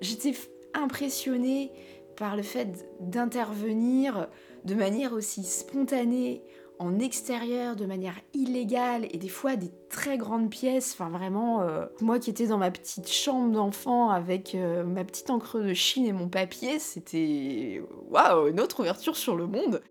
J'étais 0.00 0.32
impressionnée 0.72 1.70
par 2.16 2.36
le 2.36 2.42
fait 2.42 2.88
d'intervenir 3.00 4.28
de 4.64 4.74
manière 4.74 5.12
aussi 5.12 5.44
spontanée 5.44 6.42
en 6.78 6.98
extérieur 6.98 7.76
de 7.76 7.86
manière 7.86 8.20
illégale 8.32 9.06
et 9.10 9.18
des 9.18 9.28
fois 9.28 9.56
des 9.56 9.70
très 9.88 10.18
grandes 10.18 10.50
pièces. 10.50 10.92
Enfin 10.92 11.08
vraiment, 11.08 11.62
euh, 11.62 11.86
moi 12.00 12.18
qui 12.18 12.30
étais 12.30 12.46
dans 12.48 12.58
ma 12.58 12.70
petite 12.70 13.10
chambre 13.10 13.52
d'enfant 13.52 14.10
avec 14.10 14.54
euh, 14.54 14.84
ma 14.84 15.04
petite 15.04 15.30
encre 15.30 15.60
de 15.60 15.74
Chine 15.74 16.06
et 16.06 16.12
mon 16.12 16.28
papier, 16.28 16.78
c'était 16.78 17.82
waouh, 18.08 18.48
une 18.48 18.60
autre 18.60 18.80
ouverture 18.80 19.16
sur 19.16 19.36
le 19.36 19.46
monde. 19.46 19.82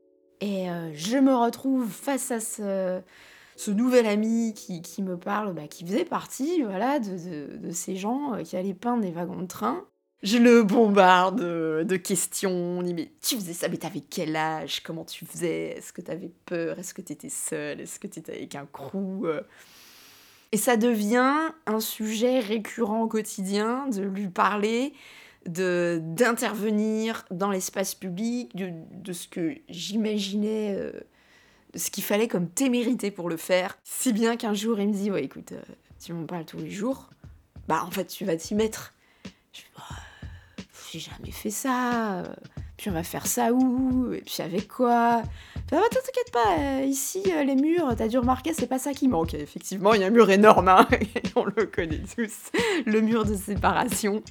Et 0.42 0.70
euh, 0.70 0.92
je 0.94 1.18
me 1.18 1.34
retrouve 1.34 1.90
face 1.90 2.32
à 2.32 2.40
ce, 2.40 3.02
ce 3.56 3.72
nouvel 3.72 4.06
ami 4.06 4.54
qui, 4.54 4.82
qui 4.82 5.02
me 5.02 5.18
parle, 5.18 5.54
bah, 5.54 5.68
qui 5.68 5.86
faisait 5.86 6.06
partie 6.06 6.64
voilà, 6.64 7.00
de, 7.00 7.12
de, 7.12 7.58
de 7.58 7.72
ces 7.72 7.96
gens 7.96 8.34
qui 8.44 8.58
allaient 8.58 8.74
peindre 8.74 9.04
des 9.04 9.12
wagons 9.12 9.42
de 9.42 9.48
train. 9.48 9.86
Je 10.24 10.38
le 10.38 10.64
bombarde 10.64 11.42
de 11.42 11.96
questions. 11.98 12.50
On 12.50 12.82
dit, 12.82 12.94
mais 12.94 13.12
tu 13.22 13.36
faisais 13.36 13.52
ça, 13.52 13.68
mais 13.68 13.76
t'avais 13.76 14.00
quel 14.00 14.38
âge? 14.38 14.82
Comment 14.82 15.04
tu 15.04 15.26
faisais? 15.26 15.76
Est-ce 15.78 15.92
que 15.92 16.00
t'avais 16.00 16.32
peur? 16.46 16.80
Est-ce 16.80 16.94
que 16.94 17.02
t'étais 17.02 17.28
seule? 17.28 17.82
Est-ce 17.82 18.00
que 18.00 18.08
t'étais 18.08 18.32
avec 18.32 18.56
un 18.56 18.66
crew 18.66 19.28
Et 20.54 20.58
ça 20.58 20.78
devient 20.78 21.52
un 21.66 21.80
sujet 21.82 22.40
récurrent 22.40 23.02
au 23.02 23.08
quotidien 23.08 23.88
de 23.90 24.02
lui 24.02 24.30
parler, 24.30 24.94
de 25.46 26.00
d'intervenir 26.02 27.26
dans 27.30 27.52
l'espace 27.52 27.94
public, 27.94 28.56
de, 28.56 28.72
de, 28.92 29.12
ce 29.12 29.28
que 29.28 29.58
j'imaginais, 29.68 30.74
euh, 30.80 30.94
ce 31.76 31.92
qu'il 31.92 32.04
fallait 32.06 32.30
comme 32.30 32.48
témérité 32.48 33.12
pour 33.12 33.28
le 33.28 33.36
faire. 33.36 33.78
Si 33.84 34.14
bien 34.14 34.38
qu'un 34.38 34.54
jour, 34.54 34.80
il 34.80 34.88
me 34.88 34.94
dit, 34.94 35.12
ouais, 35.12 35.26
écoute, 35.26 35.52
euh, 35.52 35.62
tu 36.02 36.14
m'en 36.14 36.26
parles 36.26 36.46
tous 36.46 36.60
les 36.60 36.72
jours, 36.72 37.10
bah 37.68 37.84
en 37.86 37.92
fait, 37.92 38.06
tu 38.06 38.24
vas 38.24 38.38
t'y 38.38 38.56
mettre. 38.56 38.94
Je 39.52 39.64
j'ai 40.94 41.00
jamais 41.00 41.32
fait 41.32 41.50
ça. 41.50 42.20
Euh, 42.20 42.24
puis 42.78 42.90
on 42.90 42.94
va 42.94 43.04
faire 43.04 43.26
ça 43.26 43.52
où 43.52 44.14
Et 44.14 44.22
puis 44.22 44.42
avec 44.42 44.68
quoi 44.68 45.24
bah, 45.72 45.80
T'inquiète 45.90 46.32
pas, 46.32 46.58
euh, 46.60 46.86
ici, 46.86 47.24
euh, 47.28 47.44
les 47.44 47.56
murs, 47.56 47.94
t'as 47.98 48.08
dû 48.08 48.18
remarquer, 48.18 48.54
c'est 48.54 48.68
pas 48.68 48.78
ça 48.78 48.94
qui 48.94 49.08
manque. 49.08 49.34
Effectivement, 49.34 49.94
il 49.94 50.02
y 50.02 50.04
a 50.04 50.08
un 50.08 50.12
mur 50.12 50.30
énorme, 50.30 50.68
hein, 50.68 50.88
on 51.36 51.46
le 51.46 51.66
connaît 51.66 52.02
tous, 52.16 52.52
le 52.86 53.02
mur 53.02 53.26
de 53.26 53.36
séparation. 53.36 54.22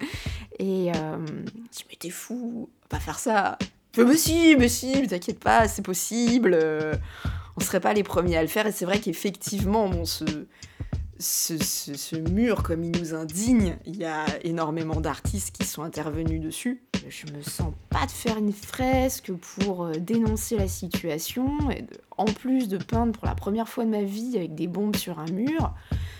Et 0.58 0.90
euh, 0.90 1.26
je 1.26 1.82
mais 1.88 1.96
t'es 1.98 2.10
fou, 2.10 2.68
pas 2.88 3.00
faire 3.00 3.18
ça. 3.18 3.58
Mais 3.96 4.16
si, 4.16 4.56
mais 4.56 4.68
si, 4.68 5.06
t'inquiète 5.08 5.40
pas, 5.40 5.68
c'est 5.68 5.82
possible. 5.82 6.56
on 7.56 7.60
serait 7.60 7.80
pas 7.80 7.92
les 7.92 8.02
premiers 8.02 8.36
à 8.36 8.42
le 8.42 8.48
faire. 8.48 8.66
Et 8.66 8.72
c'est 8.72 8.84
vrai 8.84 9.00
qu'effectivement, 9.00 9.88
bon, 9.88 10.04
ce 10.04 10.24
ce, 11.22 12.16
mur, 12.30 12.62
comme 12.62 12.84
il 12.84 12.90
nous 12.98 13.14
indigne, 13.14 13.76
il 13.86 13.96
y 13.96 14.04
a 14.04 14.26
énormément 14.44 15.00
d'artistes 15.00 15.56
qui 15.56 15.66
sont 15.66 15.82
intervenus 15.82 16.40
dessus. 16.40 16.82
Je 17.08 17.32
me 17.32 17.42
sens 17.42 17.72
pas 17.88 18.06
de 18.06 18.10
faire 18.10 18.38
une 18.38 18.52
fresque 18.52 19.32
pour 19.32 19.84
euh, 19.84 19.92
dénoncer 19.92 20.56
la 20.56 20.68
situation, 20.68 21.70
et 21.70 21.84
en 22.16 22.24
plus 22.24 22.68
de 22.68 22.78
peindre 22.78 23.12
pour 23.12 23.26
la 23.26 23.34
première 23.34 23.68
fois 23.68 23.84
de 23.84 23.90
ma 23.90 24.02
vie 24.02 24.36
avec 24.36 24.54
des 24.54 24.66
bombes 24.66 24.96
sur 24.96 25.18
un 25.18 25.30
mur. 25.30 25.74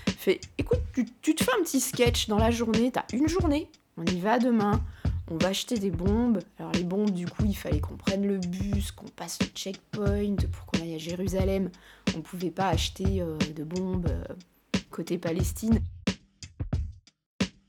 Fait, 0.07 0.41
écoute, 0.59 0.81
tu, 1.23 1.35
te 1.35 1.45
fais 1.45 1.53
un 1.59 1.63
petit 1.63 1.81
sketch 1.81 2.29
dans 2.29 2.39
la 2.39 2.51
journée, 2.51 2.91
t'as 2.93 3.05
une 3.13 3.29
journée, 3.29 3.69
on 3.97 4.05
y 4.05 4.21
va 4.21 4.39
demain, 4.39 4.81
on 5.31 5.37
va 5.37 5.49
acheter 5.49 5.79
des 5.79 5.91
bombes. 5.91 6.41
Alors 6.59 6.73
les 6.73 6.85
bombes, 6.85 7.11
du 7.11 7.27
coup, 7.27 7.45
il 7.45 7.57
fallait 7.57 7.81
qu'on 7.81 7.97
prenne 7.97 8.27
le 8.27 8.39
bus, 8.39 8.93
qu'on 8.93 9.09
passe 9.09 9.39
le 9.41 9.47
checkpoint 9.47 10.37
pour 10.53 10.67
qu'on 10.67 10.81
aille 10.81 10.95
à 10.95 10.99
Jérusalem. 10.99 11.71
On 12.17 12.21
pouvait 12.21 12.51
pas 12.51 12.69
acheter 12.69 13.21
euh, 13.21 13.37
de 13.55 13.65
bombes. 13.65 14.09
Euh, 14.09 14.25
côté 14.93 15.19
Palestine. 15.19 15.81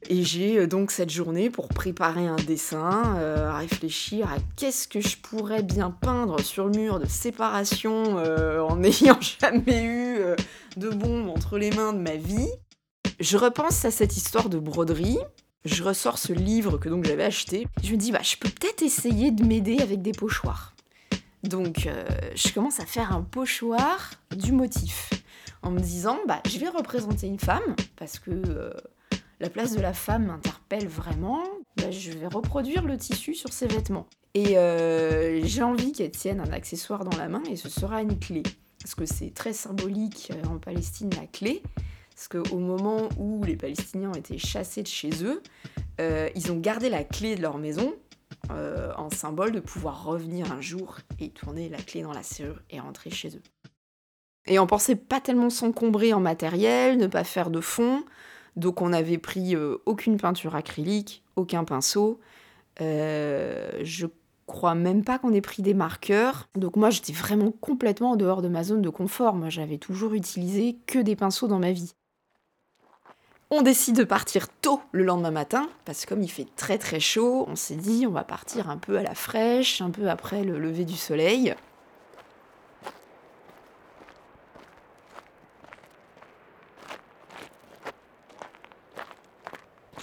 Et 0.09 0.23
j'ai 0.23 0.59
euh, 0.59 0.67
donc 0.67 0.91
cette 0.91 1.09
journée 1.09 1.49
pour 1.49 1.69
préparer 1.69 2.27
un 2.27 2.35
dessin, 2.35 3.17
euh, 3.17 3.51
réfléchir 3.53 4.29
à 4.31 4.35
qu'est-ce 4.55 4.87
que 4.87 5.01
je 5.01 5.17
pourrais 5.17 5.63
bien 5.63 5.91
peindre 5.91 6.41
sur 6.41 6.65
le 6.65 6.71
mur 6.71 6.99
de 6.99 7.05
séparation 7.05 8.17
euh, 8.17 8.59
en 8.59 8.75
n'ayant 8.77 9.19
jamais 9.21 9.83
eu 9.83 10.19
de 10.77 10.89
bombe 10.89 11.29
entre 11.29 11.57
les 11.57 11.71
mains 11.71 11.93
de 11.93 11.99
ma 11.99 12.15
vie. 12.15 12.49
Je 13.19 13.37
repense 13.37 13.85
à 13.85 13.91
cette 13.91 14.17
histoire 14.17 14.49
de 14.49 14.59
broderie. 14.59 15.19
Je 15.65 15.81
ressors 15.83 16.17
ce 16.17 16.33
livre 16.33 16.77
que 16.77 16.89
donc 16.89 17.05
j'avais 17.05 17.23
acheté. 17.23 17.67
Je 17.81 17.93
me 17.93 17.97
dis, 17.97 18.11
bah, 18.11 18.21
je 18.21 18.35
peux 18.35 18.49
peut-être 18.49 18.81
essayer 18.81 19.31
de 19.31 19.45
m'aider 19.45 19.79
avec 19.79 20.01
des 20.01 20.11
pochoirs. 20.11 20.75
Donc, 21.43 21.89
je 22.35 22.53
commence 22.53 22.79
à 22.79 22.85
faire 22.85 23.13
un 23.13 23.21
pochoir 23.21 24.11
du 24.35 24.51
motif 24.51 25.09
en 25.63 25.71
me 25.71 25.79
disant, 25.79 26.19
bah, 26.27 26.41
je 26.47 26.59
vais 26.59 26.69
représenter 26.69 27.27
une 27.27 27.39
femme 27.39 27.75
parce 27.95 28.19
que 28.19 28.73
la 29.39 29.49
place 29.49 29.75
de 29.75 29.81
la 29.81 29.93
femme 29.93 30.27
m'interpelle 30.27 30.87
vraiment, 30.87 31.43
bah, 31.75 31.91
je 31.91 32.11
vais 32.11 32.27
reproduire 32.27 32.85
le 32.85 32.97
tissu 32.97 33.33
sur 33.33 33.51
ses 33.51 33.67
vêtements. 33.67 34.07
Et 34.33 34.57
euh, 34.57 35.43
j'ai 35.43 35.61
envie 35.61 35.91
qu'elle 35.91 36.11
tienne 36.11 36.39
un 36.39 36.51
accessoire 36.51 37.03
dans 37.03 37.17
la 37.17 37.27
main 37.27 37.43
et 37.49 37.55
ce 37.55 37.69
sera 37.69 38.01
une 38.01 38.17
clé. 38.17 38.43
Parce 38.81 38.95
que 38.95 39.05
c'est 39.05 39.33
très 39.33 39.51
symbolique 39.51 40.31
euh, 40.33 40.47
en 40.47 40.59
Palestine 40.59 41.09
la 41.19 41.27
clé. 41.27 41.61
Parce 42.15 42.29
qu'au 42.29 42.57
moment 42.59 43.09
où 43.17 43.43
les 43.43 43.55
Palestiniens 43.55 44.11
ont 44.11 44.15
été 44.15 44.37
chassés 44.37 44.83
de 44.83 44.87
chez 44.87 45.25
eux, 45.25 45.43
euh, 45.99 46.29
ils 46.35 46.51
ont 46.51 46.57
gardé 46.57 46.89
la 46.89 47.03
clé 47.03 47.35
de 47.35 47.41
leur 47.41 47.57
maison 47.57 47.93
en 48.49 49.09
symbole 49.09 49.51
de 49.51 49.59
pouvoir 49.59 50.03
revenir 50.03 50.51
un 50.51 50.59
jour 50.59 50.97
et 51.19 51.29
tourner 51.29 51.69
la 51.69 51.77
clé 51.77 52.01
dans 52.01 52.11
la 52.11 52.23
serrure 52.23 52.61
et 52.69 52.79
rentrer 52.79 53.09
chez 53.09 53.29
eux. 53.29 53.41
Et 54.47 54.59
on 54.59 54.67
pensait 54.67 54.95
pas 54.95 55.21
tellement 55.21 55.49
s'encombrer 55.49 56.13
en 56.13 56.19
matériel, 56.19 56.97
ne 56.97 57.07
pas 57.07 57.23
faire 57.23 57.49
de 57.49 57.61
fond, 57.61 58.03
donc 58.55 58.81
on 58.81 58.89
n'avait 58.89 59.17
pris 59.17 59.55
euh, 59.55 59.77
aucune 59.85 60.17
peinture 60.17 60.55
acrylique, 60.55 61.23
aucun 61.35 61.63
pinceau. 61.63 62.19
Euh, 62.81 63.69
je 63.81 64.07
crois 64.45 64.75
même 64.75 65.03
pas 65.03 65.17
qu'on 65.17 65.33
ait 65.33 65.41
pris 65.41 65.61
des 65.61 65.73
marqueurs. 65.73 66.49
Donc 66.55 66.75
moi 66.75 66.89
j'étais 66.89 67.13
vraiment 67.13 67.51
complètement 67.51 68.11
en 68.11 68.15
dehors 68.15 68.41
de 68.41 68.49
ma 68.49 68.63
zone 68.63 68.81
de 68.81 68.89
confort. 68.89 69.35
Moi 69.35 69.49
j'avais 69.49 69.77
toujours 69.77 70.13
utilisé 70.13 70.77
que 70.85 70.99
des 70.99 71.15
pinceaux 71.15 71.47
dans 71.47 71.59
ma 71.59 71.71
vie. 71.71 71.93
On 73.49 73.61
décide 73.61 73.95
de 73.95 74.03
partir 74.03 74.49
tôt 74.49 74.81
le 74.91 75.03
lendemain 75.03 75.29
matin, 75.29 75.69
parce 75.85 76.05
que 76.05 76.09
comme 76.09 76.23
il 76.23 76.31
fait 76.31 76.47
très 76.55 76.79
très 76.79 76.99
chaud, 76.99 77.45
on 77.47 77.55
s'est 77.55 77.75
dit 77.75 78.05
on 78.07 78.11
va 78.11 78.23
partir 78.23 78.69
un 78.69 78.77
peu 78.77 78.97
à 78.97 79.03
la 79.03 79.13
fraîche, 79.13 79.79
un 79.79 79.91
peu 79.91 80.09
après 80.09 80.43
le 80.43 80.57
lever 80.57 80.85
du 80.85 80.97
soleil. 80.97 81.55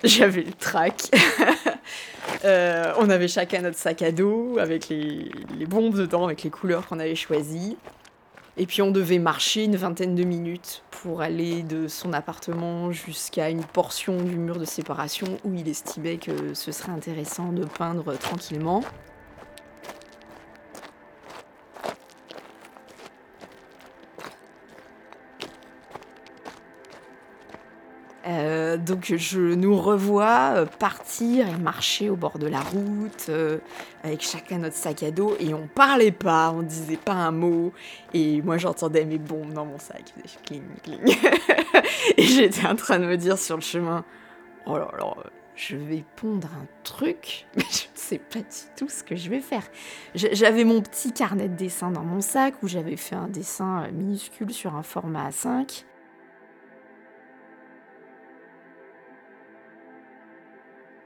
J'avais 0.05 0.43
le 0.43 0.53
trac. 0.53 1.03
Euh, 2.45 2.95
on 2.99 3.11
avait 3.11 3.29
chacun 3.29 3.61
notre 3.61 3.77
sac 3.77 4.01
à 4.03 4.13
dos 4.13 4.57
avec 4.59 4.89
les, 4.89 5.31
les 5.59 5.67
bombes 5.67 5.95
dedans, 5.95 6.25
avec 6.25 6.43
les 6.43 6.49
couleurs 6.49 6.87
qu'on 6.87 6.99
avait 6.99 7.17
choisies. 7.17 7.77
Et 8.57 8.67
puis 8.67 8.83
on 8.83 8.91
devait 8.91 9.19
marcher 9.19 9.65
une 9.65 9.77
vingtaine 9.77 10.15
de 10.15 10.23
minutes 10.25 10.83
pour 10.91 11.23
aller 11.23 11.63
de 11.63 11.89
son 11.89 12.13
appartement 12.13 12.93
jusqu'à 12.93 13.51
une 13.51 13.65
portion 13.65 14.23
du 14.23 14.37
mur 14.37 14.59
de 14.59 14.65
séparation 14.65 15.39
où 15.45 15.55
il 15.55 15.69
estimait 15.69 16.19
que 16.19 16.55
ce 16.55 16.73
serait 16.73 16.93
intéressant 16.93 17.53
de 17.53 17.65
peindre 17.65 18.17
tranquillement. 18.17 18.83
Euh, 28.71 28.77
donc 28.77 29.13
je 29.17 29.41
nous 29.41 29.77
revois 29.77 30.53
euh, 30.55 30.67
partir 30.67 31.49
et 31.49 31.57
marcher 31.57 32.11
au 32.11 32.17
bord 32.17 32.39
de 32.39 32.47
la 32.47 32.61
route 32.61 33.27
euh, 33.29 33.59
avec 34.03 34.23
chacun 34.23 34.59
notre 34.59 34.77
sac 34.77 35.03
à 35.03 35.11
dos 35.11 35.37
et 35.41 35.55
on 35.55 35.67
parlait 35.67 36.13
pas, 36.13 36.51
on 36.51 36.63
disait 36.63 36.97
pas 36.97 37.15
un 37.15 37.31
mot 37.31 37.73
et 38.15 38.43
moi 38.43 38.59
j'entendais 38.59 39.05
mes 39.05 39.19
bombes 39.19 39.53
dans 39.53 39.65
mon 39.65 39.79
sac, 39.79 40.13
cling 40.45 40.63
cling. 40.83 41.01
et 42.17 42.23
j'étais 42.23 42.67
en 42.67 42.77
train 42.77 42.99
de 42.99 43.07
me 43.07 43.17
dire 43.17 43.39
sur 43.39 43.57
le 43.57 43.63
chemin, 43.63 44.05
oh 44.67 44.77
là 44.77 44.91
là, 44.99 45.15
je 45.55 45.77
vais 45.77 46.05
pondre 46.17 46.49
un 46.49 46.67
truc, 46.85 47.47
mais 47.57 47.65
je 47.71 47.85
ne 47.85 47.95
sais 47.95 48.19
pas 48.19 48.41
du 48.41 48.77
tout 48.77 48.89
ce 48.89 49.03
que 49.03 49.17
je 49.17 49.31
vais 49.31 49.41
faire. 49.41 49.63
J'avais 50.15 50.65
mon 50.65 50.81
petit 50.81 51.13
carnet 51.13 51.49
de 51.49 51.57
dessin 51.57 51.91
dans 51.91 52.05
mon 52.05 52.21
sac 52.21 52.55
où 52.63 52.69
j'avais 52.69 52.97
fait 52.97 53.17
un 53.17 53.29
dessin 53.29 53.89
minuscule 53.93 54.53
sur 54.53 54.75
un 54.75 54.83
format 54.83 55.31
A5. 55.31 55.85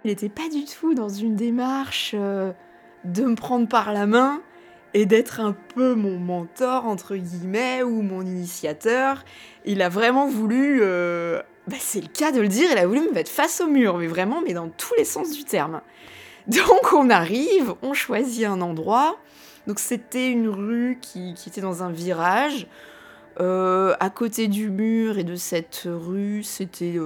Il 0.05 0.09
n'était 0.09 0.29
pas 0.29 0.51
du 0.51 0.67
tout 0.67 0.93
dans 0.93 1.09
une 1.09 1.35
démarche 1.35 2.13
euh, 2.15 2.53
de 3.05 3.25
me 3.25 3.35
prendre 3.35 3.67
par 3.67 3.91
la 3.91 4.05
main 4.05 4.43
et 4.93 5.07
d'être 5.07 5.41
un 5.41 5.57
peu 5.75 5.95
mon 5.95 6.19
mentor, 6.19 6.87
entre 6.87 7.17
guillemets, 7.17 7.83
ou 7.83 8.03
mon 8.03 8.21
initiateur. 8.21 9.25
Il 9.65 9.81
a 9.81 9.89
vraiment 9.89 10.29
voulu, 10.29 10.81
euh, 10.83 11.41
bah, 11.69 11.77
c'est 11.81 12.03
le 12.03 12.09
cas 12.09 12.33
de 12.33 12.41
le 12.43 12.49
dire, 12.49 12.69
il 12.71 12.77
a 12.77 12.87
voulu 12.87 13.01
me 13.01 13.13
mettre 13.13 13.31
face 13.31 13.63
au 13.63 13.67
mur, 13.67 13.97
mais 13.97 14.07
vraiment, 14.07 14.43
mais 14.43 14.53
dans 14.53 14.69
tous 14.69 14.95
les 14.99 15.07
sens 15.07 15.33
du 15.33 15.45
terme. 15.45 15.81
Donc 16.47 16.93
on 16.93 17.09
arrive, 17.09 17.75
on 17.83 17.95
choisit 17.95 18.45
un 18.45 18.61
endroit. 18.61 19.17
Donc 19.67 19.79
c'était 19.79 20.31
une 20.31 20.49
rue 20.49 20.99
qui, 21.01 21.35
était 21.47 21.63
dans 21.63 21.83
un 21.83 21.91
virage. 21.91 22.67
Euh, 23.41 23.95
à 23.99 24.11
côté 24.11 24.49
du 24.49 24.69
mur 24.69 25.19
et 25.19 25.25
de 25.25 25.35
cette 25.35 25.85
rue, 25.87 26.43
c'était 26.43 26.99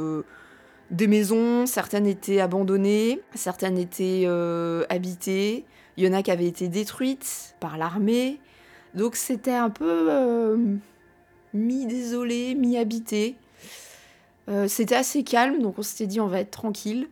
des 0.91 1.07
maisons, 1.07 1.67
certaines 1.67 2.07
étaient 2.07 2.41
abandonnées, 2.41 3.21
certaines 3.35 3.79
étaient 3.79 4.25
euh, 4.27 4.85
habitées, 4.89 5.65
il 5.97 6.05
y 6.05 6.09
en 6.09 6.13
a 6.13 6.23
qui 6.23 6.31
avaient 6.31 6.47
été 6.47 6.69
détruites 6.69 7.57
par 7.61 7.77
l'armée. 7.77 8.39
Donc 8.95 9.17
c'était 9.17 9.53
un 9.53 9.71
peu 9.71 10.07
euh, 10.11 10.57
mi-désolé, 11.53 12.55
mi-habité. 12.55 13.37
Euh, 14.49 14.67
c'était 14.67 14.95
assez 14.95 15.25
calme, 15.25 15.61
donc 15.61 15.79
on 15.79 15.83
s'était 15.83 16.07
dit 16.07 16.21
on 16.21 16.27
va 16.27 16.41
être 16.41 16.51
tranquille. 16.51 17.09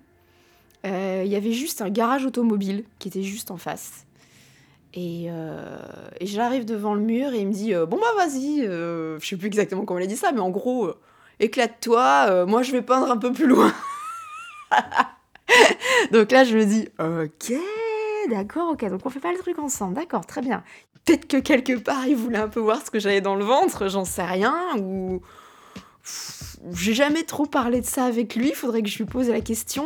Il 0.85 1.27
y 1.27 1.35
avait 1.35 1.51
juste 1.51 1.83
un 1.83 1.91
garage 1.91 2.25
automobile 2.27 2.85
qui 3.01 3.09
était 3.09 3.25
juste 3.25 3.51
en 3.51 3.57
face. 3.57 4.07
Et, 4.95 5.25
et 5.25 6.27
j'arrive 6.27 6.65
devant 6.65 6.95
le 6.95 7.01
mur 7.01 7.35
et 7.35 7.41
il 7.41 7.49
me 7.49 7.53
dit 7.53 7.75
Bon 7.75 7.99
bah 7.99 8.07
vas-y, 8.17 8.61
je 8.61 9.19
sais 9.21 9.37
plus 9.37 9.49
exactement 9.49 9.85
comment 9.85 9.99
il 9.99 10.05
a 10.05 10.07
dit 10.07 10.15
ça, 10.15 10.31
mais 10.31 10.39
en 10.39 10.51
gros 10.51 10.95
éclate-toi, 11.41 12.27
euh, 12.29 12.47
moi 12.47 12.63
je 12.63 12.73
vais 12.73 12.83
peindre 12.83 13.11
un 13.11 13.17
peu 13.17 13.33
plus 13.33 13.47
loin. 13.47 13.73
donc 16.13 16.33
là, 16.33 16.45
je 16.45 16.57
me 16.57 16.65
dis, 16.65 16.89
ok, 16.99 17.59
d'accord, 18.31 18.71
ok, 18.73 18.89
donc 18.89 19.01
on 19.05 19.11
fait 19.11 19.21
pas 19.21 19.33
le 19.33 19.39
truc 19.39 19.59
ensemble, 19.59 19.95
d'accord, 19.95 20.27
très 20.27 20.43
bien. 20.43 20.63
Peut-être 21.05 21.27
que 21.27 21.37
quelque 21.37 21.79
part, 21.79 22.07
il 22.07 22.17
voulait 22.17 22.39
un 22.39 22.49
peu 22.49 22.61
voir 22.61 22.85
ce 22.85 22.91
que 22.91 22.99
j'avais 22.99 23.21
dans 23.21 23.37
le 23.37 23.45
ventre, 23.45 23.89
j'en 23.89 24.05
sais 24.05 24.25
rien, 24.25 24.55
ou. 24.79 25.21
J'ai 26.73 26.95
jamais 26.95 27.25
trop 27.25 27.47
parlé 27.47 27.81
de 27.81 27.87
ça 27.87 28.05
avec 28.05 28.35
lui, 28.35 28.49
il 28.49 28.55
faudrait 28.55 28.83
que 28.83 28.89
je 28.89 28.99
lui 28.99 29.05
pose 29.05 29.29
la 29.29 29.41
question 29.41 29.85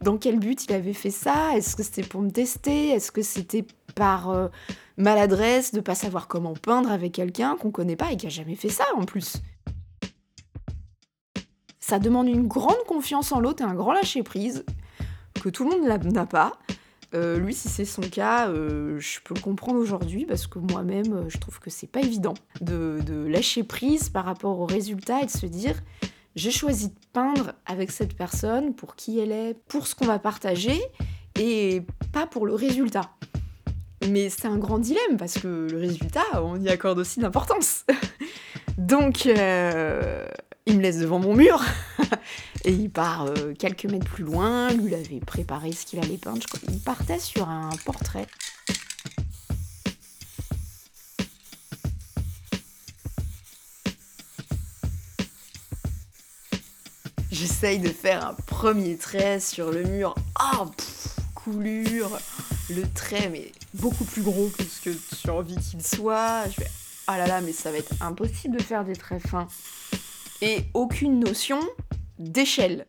dans 0.00 0.16
quel 0.16 0.38
but 0.38 0.64
il 0.64 0.72
avait 0.72 0.92
fait 0.92 1.10
ça, 1.10 1.56
est-ce 1.56 1.76
que 1.76 1.82
c'était 1.82 2.02
pour 2.02 2.22
me 2.22 2.30
tester, 2.30 2.90
est-ce 2.90 3.12
que 3.12 3.22
c'était 3.22 3.64
par 3.94 4.30
euh, 4.30 4.48
maladresse 4.96 5.72
de 5.72 5.80
pas 5.80 5.94
savoir 5.94 6.28
comment 6.28 6.54
peindre 6.54 6.90
avec 6.90 7.12
quelqu'un 7.12 7.56
qu'on 7.56 7.70
connaît 7.70 7.96
pas 7.96 8.12
et 8.12 8.16
qui 8.16 8.26
a 8.26 8.30
jamais 8.30 8.56
fait 8.56 8.68
ça 8.68 8.84
en 8.96 9.04
plus? 9.04 9.42
Ça 11.88 12.00
demande 12.00 12.26
une 12.26 12.48
grande 12.48 12.82
confiance 12.88 13.30
en 13.30 13.38
l'autre 13.38 13.62
et 13.62 13.64
un 13.64 13.74
grand 13.74 13.92
lâcher-prise 13.92 14.64
que 15.40 15.48
tout 15.48 15.62
le 15.62 15.70
monde 15.70 16.12
n'a 16.12 16.26
pas. 16.26 16.58
Euh, 17.14 17.38
lui, 17.38 17.54
si 17.54 17.68
c'est 17.68 17.84
son 17.84 18.02
cas, 18.02 18.48
euh, 18.48 18.98
je 18.98 19.20
peux 19.22 19.34
le 19.34 19.40
comprendre 19.40 19.78
aujourd'hui 19.78 20.26
parce 20.26 20.48
que 20.48 20.58
moi-même, 20.58 21.12
euh, 21.12 21.28
je 21.28 21.38
trouve 21.38 21.60
que 21.60 21.70
c'est 21.70 21.86
pas 21.86 22.00
évident 22.00 22.34
de, 22.60 23.28
lâcher 23.28 23.62
prise 23.62 24.08
par 24.08 24.24
rapport 24.24 24.58
au 24.58 24.66
résultat 24.66 25.22
et 25.22 25.26
de 25.26 25.30
se 25.30 25.46
dire 25.46 25.80
j'ai 26.34 26.50
choisi 26.50 26.88
de 26.88 26.98
peindre 27.12 27.52
avec 27.66 27.92
cette 27.92 28.16
personne 28.16 28.74
pour 28.74 28.96
qui 28.96 29.20
elle 29.20 29.30
est, 29.30 29.54
pour 29.68 29.86
ce 29.86 29.94
qu'on 29.94 30.06
va 30.06 30.18
partager 30.18 30.82
et 31.38 31.82
pas 32.12 32.26
pour 32.26 32.46
le 32.46 32.54
résultat. 32.54 33.12
Mais 34.10 34.28
c'est 34.28 34.46
un 34.46 34.58
grand 34.58 34.80
dilemme 34.80 35.18
parce 35.20 35.34
que 35.34 35.68
le 35.70 35.78
résultat, 35.78 36.42
on 36.42 36.60
y 36.60 36.68
accorde 36.68 36.98
aussi 36.98 37.20
d'importance. 37.20 37.86
Donc, 38.76 39.28
il 40.66 40.76
me 40.76 40.82
laisse 40.82 40.98
devant 40.98 41.20
mon 41.20 41.34
mur 41.34 41.62
et 42.64 42.72
il 42.72 42.90
part 42.90 43.26
euh, 43.26 43.54
quelques 43.56 43.84
mètres 43.84 44.10
plus 44.10 44.24
loin. 44.24 44.72
Lui, 44.72 44.86
il 44.88 44.94
avait 44.94 45.20
préparé 45.20 45.70
ce 45.70 45.86
qu'il 45.86 46.00
allait 46.00 46.18
peindre. 46.18 46.44
Il 46.68 46.80
partait 46.80 47.20
sur 47.20 47.48
un 47.48 47.70
portrait. 47.84 48.26
J'essaye 57.30 57.78
de 57.78 57.88
faire 57.88 58.26
un 58.26 58.34
premier 58.34 58.96
trait 58.96 59.38
sur 59.38 59.70
le 59.70 59.84
mur. 59.84 60.16
Oh, 60.54 60.66
coulure. 61.34 62.18
Le 62.70 62.82
trait, 62.92 63.28
mais 63.28 63.52
beaucoup 63.74 64.04
plus 64.04 64.22
gros 64.22 64.48
que 64.48 64.64
ce 64.64 64.80
que 64.80 64.90
tu 64.90 65.30
as 65.30 65.34
envie 65.34 65.56
qu'il 65.56 65.86
soit. 65.86 66.48
Je 66.48 66.54
fais, 66.54 66.70
ah 67.06 67.18
là 67.18 67.28
là, 67.28 67.40
mais 67.40 67.52
ça 67.52 67.70
va 67.70 67.78
être 67.78 67.94
impossible 68.00 68.56
de 68.56 68.62
faire 68.62 68.84
des 68.84 68.96
traits 68.96 69.24
fins 69.28 69.46
et 70.42 70.64
aucune 70.74 71.20
notion 71.20 71.60
d'échelle. 72.18 72.86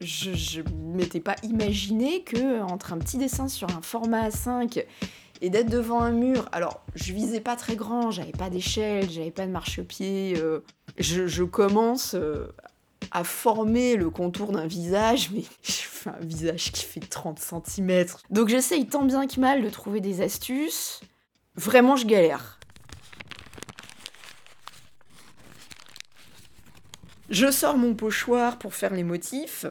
Je, 0.00 0.32
je 0.32 0.62
m'étais 0.74 1.20
pas 1.20 1.36
imaginé 1.42 2.22
que 2.24 2.60
entre 2.62 2.92
un 2.92 2.98
petit 2.98 3.18
dessin 3.18 3.48
sur 3.48 3.70
un 3.70 3.82
format 3.82 4.28
A5 4.28 4.84
et 5.42 5.50
d'être 5.50 5.68
devant 5.68 6.00
un 6.00 6.12
mur, 6.12 6.48
alors 6.52 6.84
je 6.94 7.12
visais 7.12 7.40
pas 7.40 7.56
très 7.56 7.74
grand, 7.74 8.12
j'avais 8.12 8.32
pas 8.32 8.48
d'échelle, 8.48 9.10
j'avais 9.10 9.32
pas 9.32 9.44
de 9.44 9.50
marchepied, 9.50 10.34
euh, 10.38 10.60
je, 10.98 11.42
commence 11.42 12.14
euh, 12.14 12.46
à 13.10 13.24
former 13.24 13.96
le 13.96 14.08
contour 14.08 14.52
d'un 14.52 14.66
visage, 14.66 15.30
mais 15.32 15.42
je 15.62 15.72
fais 15.72 16.10
un 16.10 16.20
visage 16.24 16.70
qui 16.70 16.84
fait 16.84 17.00
30 17.00 17.40
cm. 17.40 18.06
Donc 18.30 18.48
j'essaye 18.48 18.86
tant 18.86 19.04
bien 19.04 19.26
que 19.26 19.40
mal 19.40 19.62
de 19.62 19.68
trouver 19.68 20.00
des 20.00 20.20
astuces. 20.20 21.00
Vraiment, 21.56 21.96
je 21.96 22.06
galère. 22.06 22.58
Je 27.28 27.50
sors 27.50 27.76
mon 27.76 27.94
pochoir 27.94 28.58
pour 28.58 28.74
faire 28.74 28.92
les 28.92 29.04
motifs. 29.04 29.66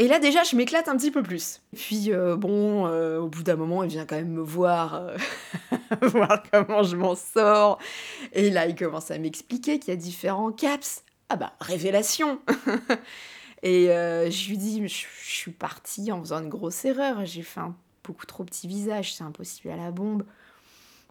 Et 0.00 0.06
là 0.06 0.20
déjà, 0.20 0.44
je 0.44 0.54
m'éclate 0.54 0.88
un 0.88 0.96
petit 0.96 1.10
peu 1.10 1.22
plus. 1.22 1.60
Puis 1.74 2.12
euh, 2.12 2.36
bon, 2.36 2.86
euh, 2.86 3.18
au 3.18 3.28
bout 3.28 3.42
d'un 3.42 3.56
moment, 3.56 3.82
il 3.82 3.90
vient 3.90 4.06
quand 4.06 4.16
même 4.16 4.30
me 4.30 4.42
voir, 4.42 4.94
euh, 4.94 5.16
voir 6.02 6.42
comment 6.52 6.84
je 6.84 6.96
m'en 6.96 7.16
sors. 7.16 7.78
Et 8.32 8.50
là, 8.50 8.66
il 8.66 8.76
commence 8.76 9.10
à 9.10 9.18
m'expliquer 9.18 9.80
qu'il 9.80 9.90
y 9.90 9.96
a 9.96 9.96
différents 9.96 10.52
caps. 10.52 11.02
Ah 11.28 11.36
bah, 11.36 11.52
révélation 11.60 12.40
Et 13.64 13.86
je 13.86 14.48
lui 14.48 14.56
dis, 14.56 14.86
je, 14.86 15.06
je 15.24 15.30
suis 15.30 15.50
partie 15.50 16.12
en 16.12 16.20
faisant 16.20 16.40
une 16.40 16.48
grosse 16.48 16.84
erreur. 16.84 17.24
J'ai 17.26 17.42
fait 17.42 17.58
un 17.58 17.74
beaucoup 18.04 18.26
trop 18.26 18.44
petit 18.44 18.68
visage, 18.68 19.14
c'est 19.14 19.24
impossible 19.24 19.70
à 19.70 19.76
la 19.76 19.90
bombe. 19.90 20.24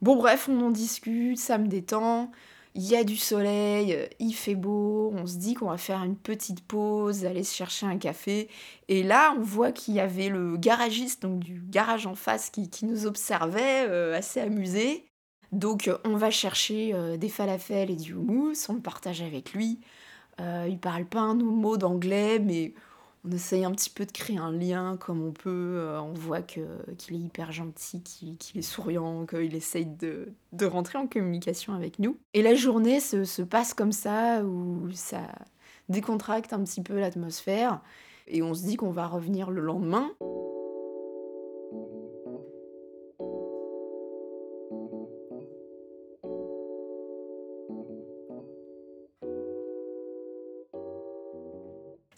Bon 0.02 0.16
bref, 0.16 0.48
on 0.50 0.62
en 0.62 0.72
discute, 0.72 1.38
ça 1.38 1.58
me 1.58 1.68
détend 1.68 2.32
il 2.78 2.84
y 2.84 2.96
a 2.96 3.04
du 3.04 3.18
soleil, 3.18 3.92
euh, 3.94 4.06
il 4.20 4.34
fait 4.34 4.54
beau, 4.54 5.12
on 5.16 5.26
se 5.26 5.38
dit 5.38 5.56
qu'on 5.56 5.70
va 5.70 5.78
faire 5.78 6.04
une 6.04 6.16
petite 6.16 6.62
pause, 6.64 7.26
aller 7.26 7.44
se 7.44 7.56
chercher 7.56 7.88
un 7.88 7.98
café. 7.98 8.50
Et 8.88 9.02
là, 9.02 9.34
on 9.36 9.42
voit 9.42 9.72
qu'il 9.72 9.96
y 9.96 10.00
avait 10.00 10.30
le 10.30 10.58
garagiste, 10.58 11.24
donc 11.24 11.40
du 11.40 11.64
garage 11.68 12.06
en 12.06 12.14
face, 12.14 12.52
qui, 12.52 12.70
nous 12.86 13.08
observait, 13.08 13.88
euh, 13.90 14.16
assez 14.16 14.40
amusé. 14.40 15.10
Donc 15.52 15.90
on 16.06 16.16
va 16.18 16.30
chercher 16.30 16.94
euh, 16.94 17.18
des 17.18 17.30
falafels 17.30 17.90
et 17.90 17.96
du 17.96 18.14
houmous, 18.14 18.70
on 18.70 18.74
le 18.74 18.82
partage 18.82 19.22
avec 19.24 19.54
lui. 19.54 19.80
il 20.40 20.78
parle 20.80 21.06
pas 21.06 21.22
un 21.22 21.34
mot 21.34 21.78
d'anglais, 21.78 22.38
mais 22.38 22.74
on 23.28 23.32
essaye 23.32 23.66
un 23.66 23.72
petit 23.72 23.90
peu 23.90 24.06
de 24.06 24.12
créer 24.12 24.38
un 24.38 24.52
lien 24.52 24.98
comme 24.98 25.22
on 25.24 25.32
peut. 25.32 25.78
Euh, 25.78 26.02
on 26.02 26.14
voit 26.14 26.42
qu'il 26.42 26.64
est 26.64 27.14
hyper 27.14 27.52
gentil, 27.52 28.02
qu'il 28.02 28.38
est 28.56 28.62
souriant, 28.62 29.26
qu'il 29.26 29.56
essaye 29.56 29.86
de, 29.86 30.34
rentrer 30.64 30.98
en 30.98 31.08
communication 31.08 31.74
avec 31.74 32.00
nous. 32.00 32.18
Et 32.34 32.42
la 32.42 32.56
journée 32.56 33.00
se, 33.00 33.26
se 33.26 33.42
passe 33.42 33.74
comme 33.74 33.92
ça, 33.92 34.44
où 34.44 34.90
ça 34.94 35.28
décontracte 35.90 36.54
un 36.54 36.64
petit 36.64 36.82
peu 36.82 37.00
l'atmosphère. 37.00 37.82
Et 38.28 38.42
on 38.42 38.54
se 38.54 38.64
dit 38.64 38.76
qu'on 38.76 38.92
va 38.92 39.08
revenir 39.08 39.50
le 39.50 39.62
lendemain. 39.62 40.12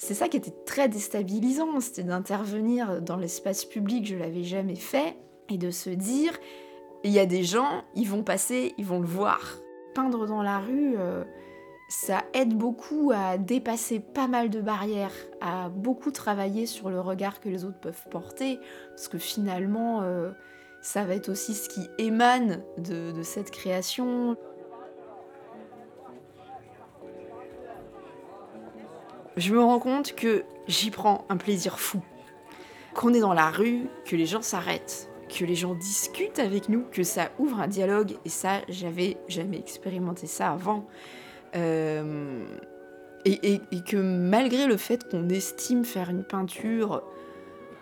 C'est 0.10 0.16
ça 0.16 0.28
qui 0.28 0.38
était 0.38 0.56
très 0.66 0.90
déstabilisant, 0.90 1.80
c'était 1.82 2.02
d'intervenir 2.02 3.00
dans 3.00 3.16
l'espace 3.16 3.64
public, 3.64 4.08
je 4.08 4.16
l'avais 4.16 4.42
jamais 4.42 4.74
fait, 4.74 5.16
et 5.50 5.60
de 5.60 5.70
se 5.70 5.92
dire, 5.92 6.34
il 7.04 7.12
y 7.12 7.20
a 7.20 7.28
des 7.28 7.44
gens, 7.44 7.84
ils 7.94 8.10
vont 8.10 8.24
passer, 8.24 8.74
ils 8.80 8.86
vont 8.88 9.02
le 9.02 9.06
voir. 9.06 9.40
Peindre 9.94 10.26
dans 10.26 10.42
la 10.42 10.58
rue, 10.58 10.96
euh, 10.98 11.24
ça 11.90 12.24
aide 12.34 12.58
beaucoup 12.58 13.12
à 13.14 13.38
dépasser 13.38 14.00
pas 14.00 14.28
mal 14.28 14.50
de 14.50 14.62
barrières, 14.62 15.14
à 15.42 15.70
beaucoup 15.70 16.10
travailler 16.10 16.66
sur 16.66 16.90
le 16.90 17.00
regard 17.00 17.40
que 17.40 17.50
les 17.50 17.64
autres 17.64 17.80
peuvent 17.80 18.08
porter, 18.10 18.58
parce 18.90 19.10
que 19.10 19.20
finalement, 19.20 20.02
euh, 20.02 20.32
ça 20.82 21.06
va 21.06 21.14
être 21.14 21.30
aussi 21.30 21.54
ce 21.54 21.70
qui 21.70 21.88
émane 22.00 22.64
de 22.80 23.22
cette 23.22 23.52
création. 23.52 24.38
Je 29.40 29.54
me 29.54 29.62
rends 29.62 29.80
compte 29.80 30.14
que 30.16 30.44
j'y 30.68 30.92
prends 30.92 31.26
un 31.30 31.38
plaisir 31.38 31.80
fou. 31.80 32.02
Qu'on 32.94 33.14
est 33.14 33.22
dans 33.22 33.34
la 33.34 33.50
rue, 33.50 33.88
que 34.06 34.16
les 34.16 34.26
gens 34.26 34.42
s'arrêtent, 34.42 35.10
que 35.30 35.46
les 35.46 35.56
gens 35.56 35.76
discutent 35.76 36.40
avec 36.40 36.70
nous, 36.70 36.84
que 36.92 37.04
ça 37.04 37.30
ouvre 37.40 37.60
un 37.60 37.68
dialogue, 37.68 38.16
et 38.26 38.30
ça, 38.30 38.62
j'avais 38.68 39.18
jamais 39.28 39.58
expérimenté 39.58 40.28
ça 40.28 40.50
avant. 40.50 40.86
Euh, 41.56 42.44
et, 43.26 43.60
que 43.88 43.98
malgré 43.98 44.66
le 44.66 44.78
fait 44.78 45.10
qu'on 45.10 45.30
estime 45.30 45.86
faire 45.86 46.10
une 46.10 46.24
peinture 46.24 47.04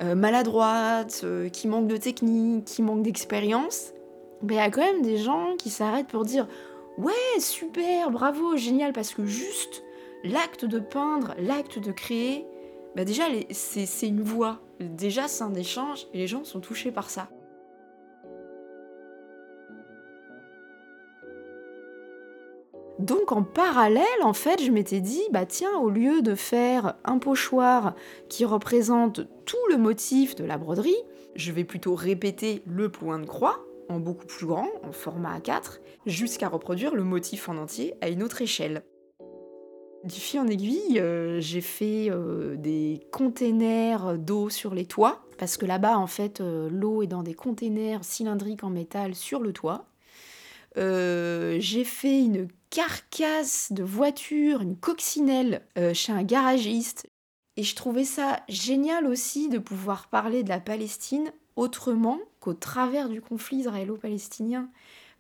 euh, 0.02 0.16
maladroite, 0.16 1.22
euh, 1.24 1.50
qui 1.50 1.68
manque 1.68 1.88
de 1.88 1.98
technique, 1.98 2.66
qui 2.66 2.82
manque 2.82 3.02
d'expérience, 3.02 3.94
ben, 4.42 4.56
il 4.56 4.58
y 4.58 4.62
a 4.62 4.70
quand 4.70 4.82
même 4.82 5.02
des 5.02 5.18
gens 5.18 5.56
qui 5.58 5.70
s'arrêtent 5.70 6.08
pour 6.08 6.26
dire 6.26 6.48
Ouais, 6.98 7.40
super, 7.40 8.10
bravo, 8.12 8.58
génial, 8.58 8.94
parce 8.94 9.14
que 9.14 9.26
juste 9.26 9.84
l'acte 10.24 10.66
de 10.66 10.80
peindre, 10.80 11.34
l'acte 11.40 11.80
de 11.80 11.92
créer, 11.92 12.46
bah 12.96 13.06
déjà 13.06 13.26
c'est 13.52 14.08
une 14.08 14.22
voix, 14.22 14.60
déjà 14.80 15.28
c'est 15.28 15.44
un 15.44 15.54
échange 15.54 16.08
et 16.14 16.18
les 16.18 16.28
gens 16.28 16.44
sont 16.44 16.60
touchés 16.60 16.92
par 16.92 17.10
ça. 17.10 17.30
Donc 23.00 23.32
en 23.32 23.44
parallèle, 23.44 24.04
en 24.24 24.34
fait, 24.34 24.62
je 24.62 24.72
m'étais 24.72 25.02
dit, 25.02 25.22
bah 25.32 25.46
tiens, 25.46 25.78
au 25.78 25.90
lieu 25.90 26.24
de 26.24 26.34
faire 26.34 26.96
un 27.06 27.20
pochoir 27.20 27.94
qui 28.28 28.44
représente 28.44 29.22
tout 29.46 29.56
le 29.70 29.78
motif 29.78 30.34
de 30.34 30.44
la 30.44 30.58
broderie, 30.58 30.98
je 31.36 31.52
vais 31.52 31.64
plutôt 31.64 31.94
répéter 31.94 32.64
le 32.66 32.90
point 32.90 33.20
de 33.20 33.28
croix 33.28 33.64
en 33.90 34.00
beaucoup 34.00 34.26
plus 34.26 34.48
grand, 34.48 34.68
en 34.84 34.92
format 34.92 35.38
A4, 35.38 35.80
jusqu'à 36.08 36.50
reproduire 36.50 36.96
le 36.96 37.04
motif 37.04 37.50
en 37.50 37.58
entier 37.58 37.94
à 38.02 38.10
une 38.10 38.24
autre 38.24 38.42
échelle. 38.42 38.84
Du 40.08 40.22
fil 40.22 40.40
en 40.40 40.48
aiguille, 40.48 41.00
euh, 41.02 41.42
j'ai 41.42 41.60
fait 41.60 42.10
euh, 42.10 42.56
des 42.56 43.06
containers 43.12 44.18
d'eau 44.18 44.50
sur 44.50 44.74
les 44.74 44.86
toits, 44.86 45.22
parce 45.38 45.58
que 45.58 45.66
là-bas, 45.66 45.98
en 45.98 46.08
fait, 46.08 46.40
euh, 46.40 46.70
l'eau 46.72 47.04
est 47.04 47.08
dans 47.08 47.24
des 47.24 47.34
containers 47.34 48.06
cylindriques 48.06 48.64
en 48.64 48.70
métal 48.70 49.16
sur 49.16 49.42
le 49.42 49.52
toit. 49.52 49.86
j'ai 50.78 51.84
fait 51.84 52.22
une 52.22 52.48
carcasse 52.70 53.74
de 53.74 53.84
voiture, 53.84 54.62
une 54.62 54.78
coccinelle 54.78 55.62
chez 55.94 56.14
un 56.14 56.24
garagiste. 56.24 57.08
Et 57.58 57.64
je 57.64 57.76
trouvais 57.76 58.06
ça 58.06 58.42
génial 58.48 59.08
aussi 59.08 59.50
de 59.50 59.58
pouvoir 59.58 60.08
parler 60.08 60.44
de 60.44 60.50
la 60.50 60.60
Palestine 60.60 61.32
autrement 61.56 62.20
qu'au 62.40 62.54
travers 62.54 63.10
du 63.10 63.20
conflit 63.20 63.58
israélo-palestinien. 63.58 64.70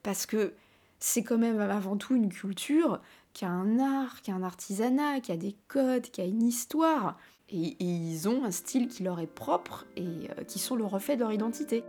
Parce 0.03 0.25
que 0.27 0.53
c'est 0.99 1.23
quand 1.23 1.37
même 1.37 1.59
avant 1.59 1.97
tout 1.97 2.15
une 2.15 2.29
culture 2.29 3.01
qui 3.37 3.45
a 3.45 3.51
un 3.51 3.77
art, 3.77 4.23
qui 4.23 4.31
a 4.31 4.35
un 4.35 4.41
artisanat, 4.41 5.19
qui 5.19 5.31
a 5.31 5.37
des 5.37 5.55
codes, 5.67 6.09
qui 6.09 6.21
a 6.21 6.25
une 6.25 6.41
histoire. 6.41 7.19
Et, 7.49 7.75
ils 7.79 8.27
ont 8.27 8.43
un 8.43 8.49
style 8.49 8.87
qui 8.87 9.03
leur 9.03 9.19
est 9.19 9.27
propre 9.27 9.85
et 9.95 10.01
euh, 10.01 10.43
qui 10.43 10.57
sont 10.57 10.75
le 10.75 10.85
reflet 10.85 11.15
de 11.15 11.21
leur 11.21 11.31
identité. 11.31 11.83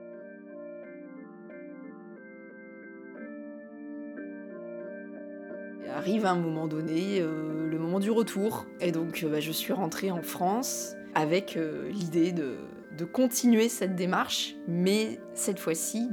Arrive 5.88 6.26
à 6.26 6.32
un 6.32 6.38
moment 6.38 6.66
donné 6.66 7.18
euh, 7.18 7.66
le 7.66 7.78
moment 7.78 7.98
du 7.98 8.10
retour. 8.10 8.66
Et 8.82 8.92
donc 8.92 9.22
euh, 9.22 9.30
bah, 9.30 9.40
je 9.40 9.50
suis 9.50 9.72
rentrée 9.72 10.10
en 10.10 10.22
France 10.22 10.96
avec 11.14 11.58
l'idée 11.90 12.32
de, 12.32 12.58
de, 12.98 13.04
continuer 13.06 13.70
cette 13.70 13.96
démarche, 13.96 14.54
mais 14.68 15.18
cette 15.32 15.58
fois-ci 15.58 16.10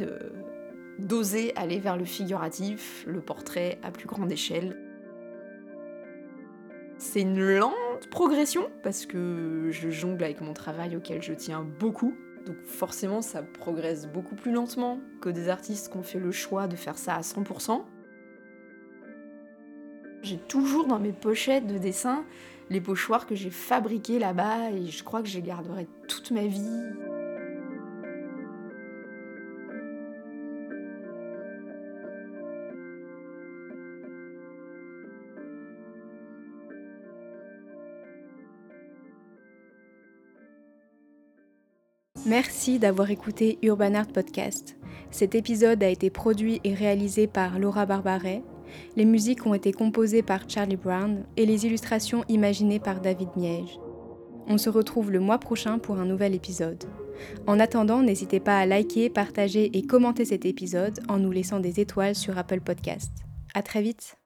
d'oser 0.97 1.53
aller 1.57 1.79
vers 1.79 1.97
le 1.97 2.05
figuratif, 2.05 3.03
le 3.05 3.19
portrait 3.19 3.77
à 3.83 3.91
plus 3.91 4.07
grande 4.07 4.31
échelle. 4.31 4.84
C'est 7.15 7.21
une 7.21 7.39
lente 7.39 8.09
progression 8.11 8.69
parce 8.83 9.05
que 9.05 9.69
je 9.71 9.89
jongle 9.89 10.21
avec 10.21 10.41
mon 10.41 10.51
travail 10.51 10.97
auquel 10.97 11.21
je 11.21 11.31
tiens 11.31 11.65
beaucoup. 11.79 12.13
Donc 12.45 12.57
forcément 12.65 13.21
ça 13.21 13.41
progresse 13.41 14.05
beaucoup 14.05 14.35
plus 14.35 14.51
lentement 14.51 14.99
que 15.21 15.29
des 15.29 15.47
artistes 15.47 15.89
qui 15.89 15.97
ont 15.97 16.03
fait 16.03 16.19
le 16.19 16.33
choix 16.33 16.67
de 16.67 16.75
faire 16.75 16.97
ça 16.97 17.15
à 17.15 17.21
100%. 17.21 17.83
J'ai 20.23 20.37
toujours 20.37 20.87
dans 20.87 20.99
mes 20.99 21.13
pochettes 21.13 21.67
de 21.67 21.77
dessin 21.77 22.25
les 22.69 22.81
pochoirs 22.81 23.25
que 23.25 23.35
j'ai 23.35 23.49
fabriqués 23.49 24.19
là-bas 24.19 24.71
et 24.71 24.87
je 24.87 25.01
crois 25.05 25.21
que 25.21 25.29
je 25.29 25.37
les 25.37 25.41
garderai 25.41 25.87
toute 26.09 26.31
ma 26.31 26.45
vie. 26.45 27.14
Merci 42.25 42.79
d'avoir 42.79 43.11
écouté 43.11 43.59
Urban 43.61 43.93
Art 43.93 44.07
Podcast. 44.07 44.77
Cet 45.11 45.35
épisode 45.35 45.83
a 45.83 45.89
été 45.89 46.09
produit 46.09 46.59
et 46.63 46.73
réalisé 46.73 47.27
par 47.27 47.59
Laura 47.59 47.85
Barbaret. 47.85 48.41
Les 48.95 49.05
musiques 49.05 49.45
ont 49.45 49.53
été 49.53 49.71
composées 49.71 50.23
par 50.23 50.49
Charlie 50.49 50.75
Brown 50.75 51.23
et 51.37 51.45
les 51.45 51.67
illustrations 51.67 52.23
imaginées 52.27 52.79
par 52.79 52.99
David 52.99 53.29
Miege. 53.35 53.79
On 54.47 54.57
se 54.57 54.71
retrouve 54.71 55.11
le 55.11 55.19
mois 55.19 55.37
prochain 55.37 55.77
pour 55.77 55.99
un 55.99 56.05
nouvel 56.05 56.33
épisode. 56.33 56.83
En 57.45 57.59
attendant, 57.59 58.01
n'hésitez 58.01 58.39
pas 58.39 58.57
à 58.57 58.65
liker, 58.65 59.11
partager 59.11 59.77
et 59.77 59.85
commenter 59.85 60.25
cet 60.25 60.45
épisode 60.45 61.01
en 61.07 61.19
nous 61.19 61.31
laissant 61.31 61.59
des 61.59 61.79
étoiles 61.79 62.15
sur 62.15 62.39
Apple 62.39 62.61
Podcast. 62.61 63.11
À 63.53 63.61
très 63.61 63.83
vite! 63.83 64.17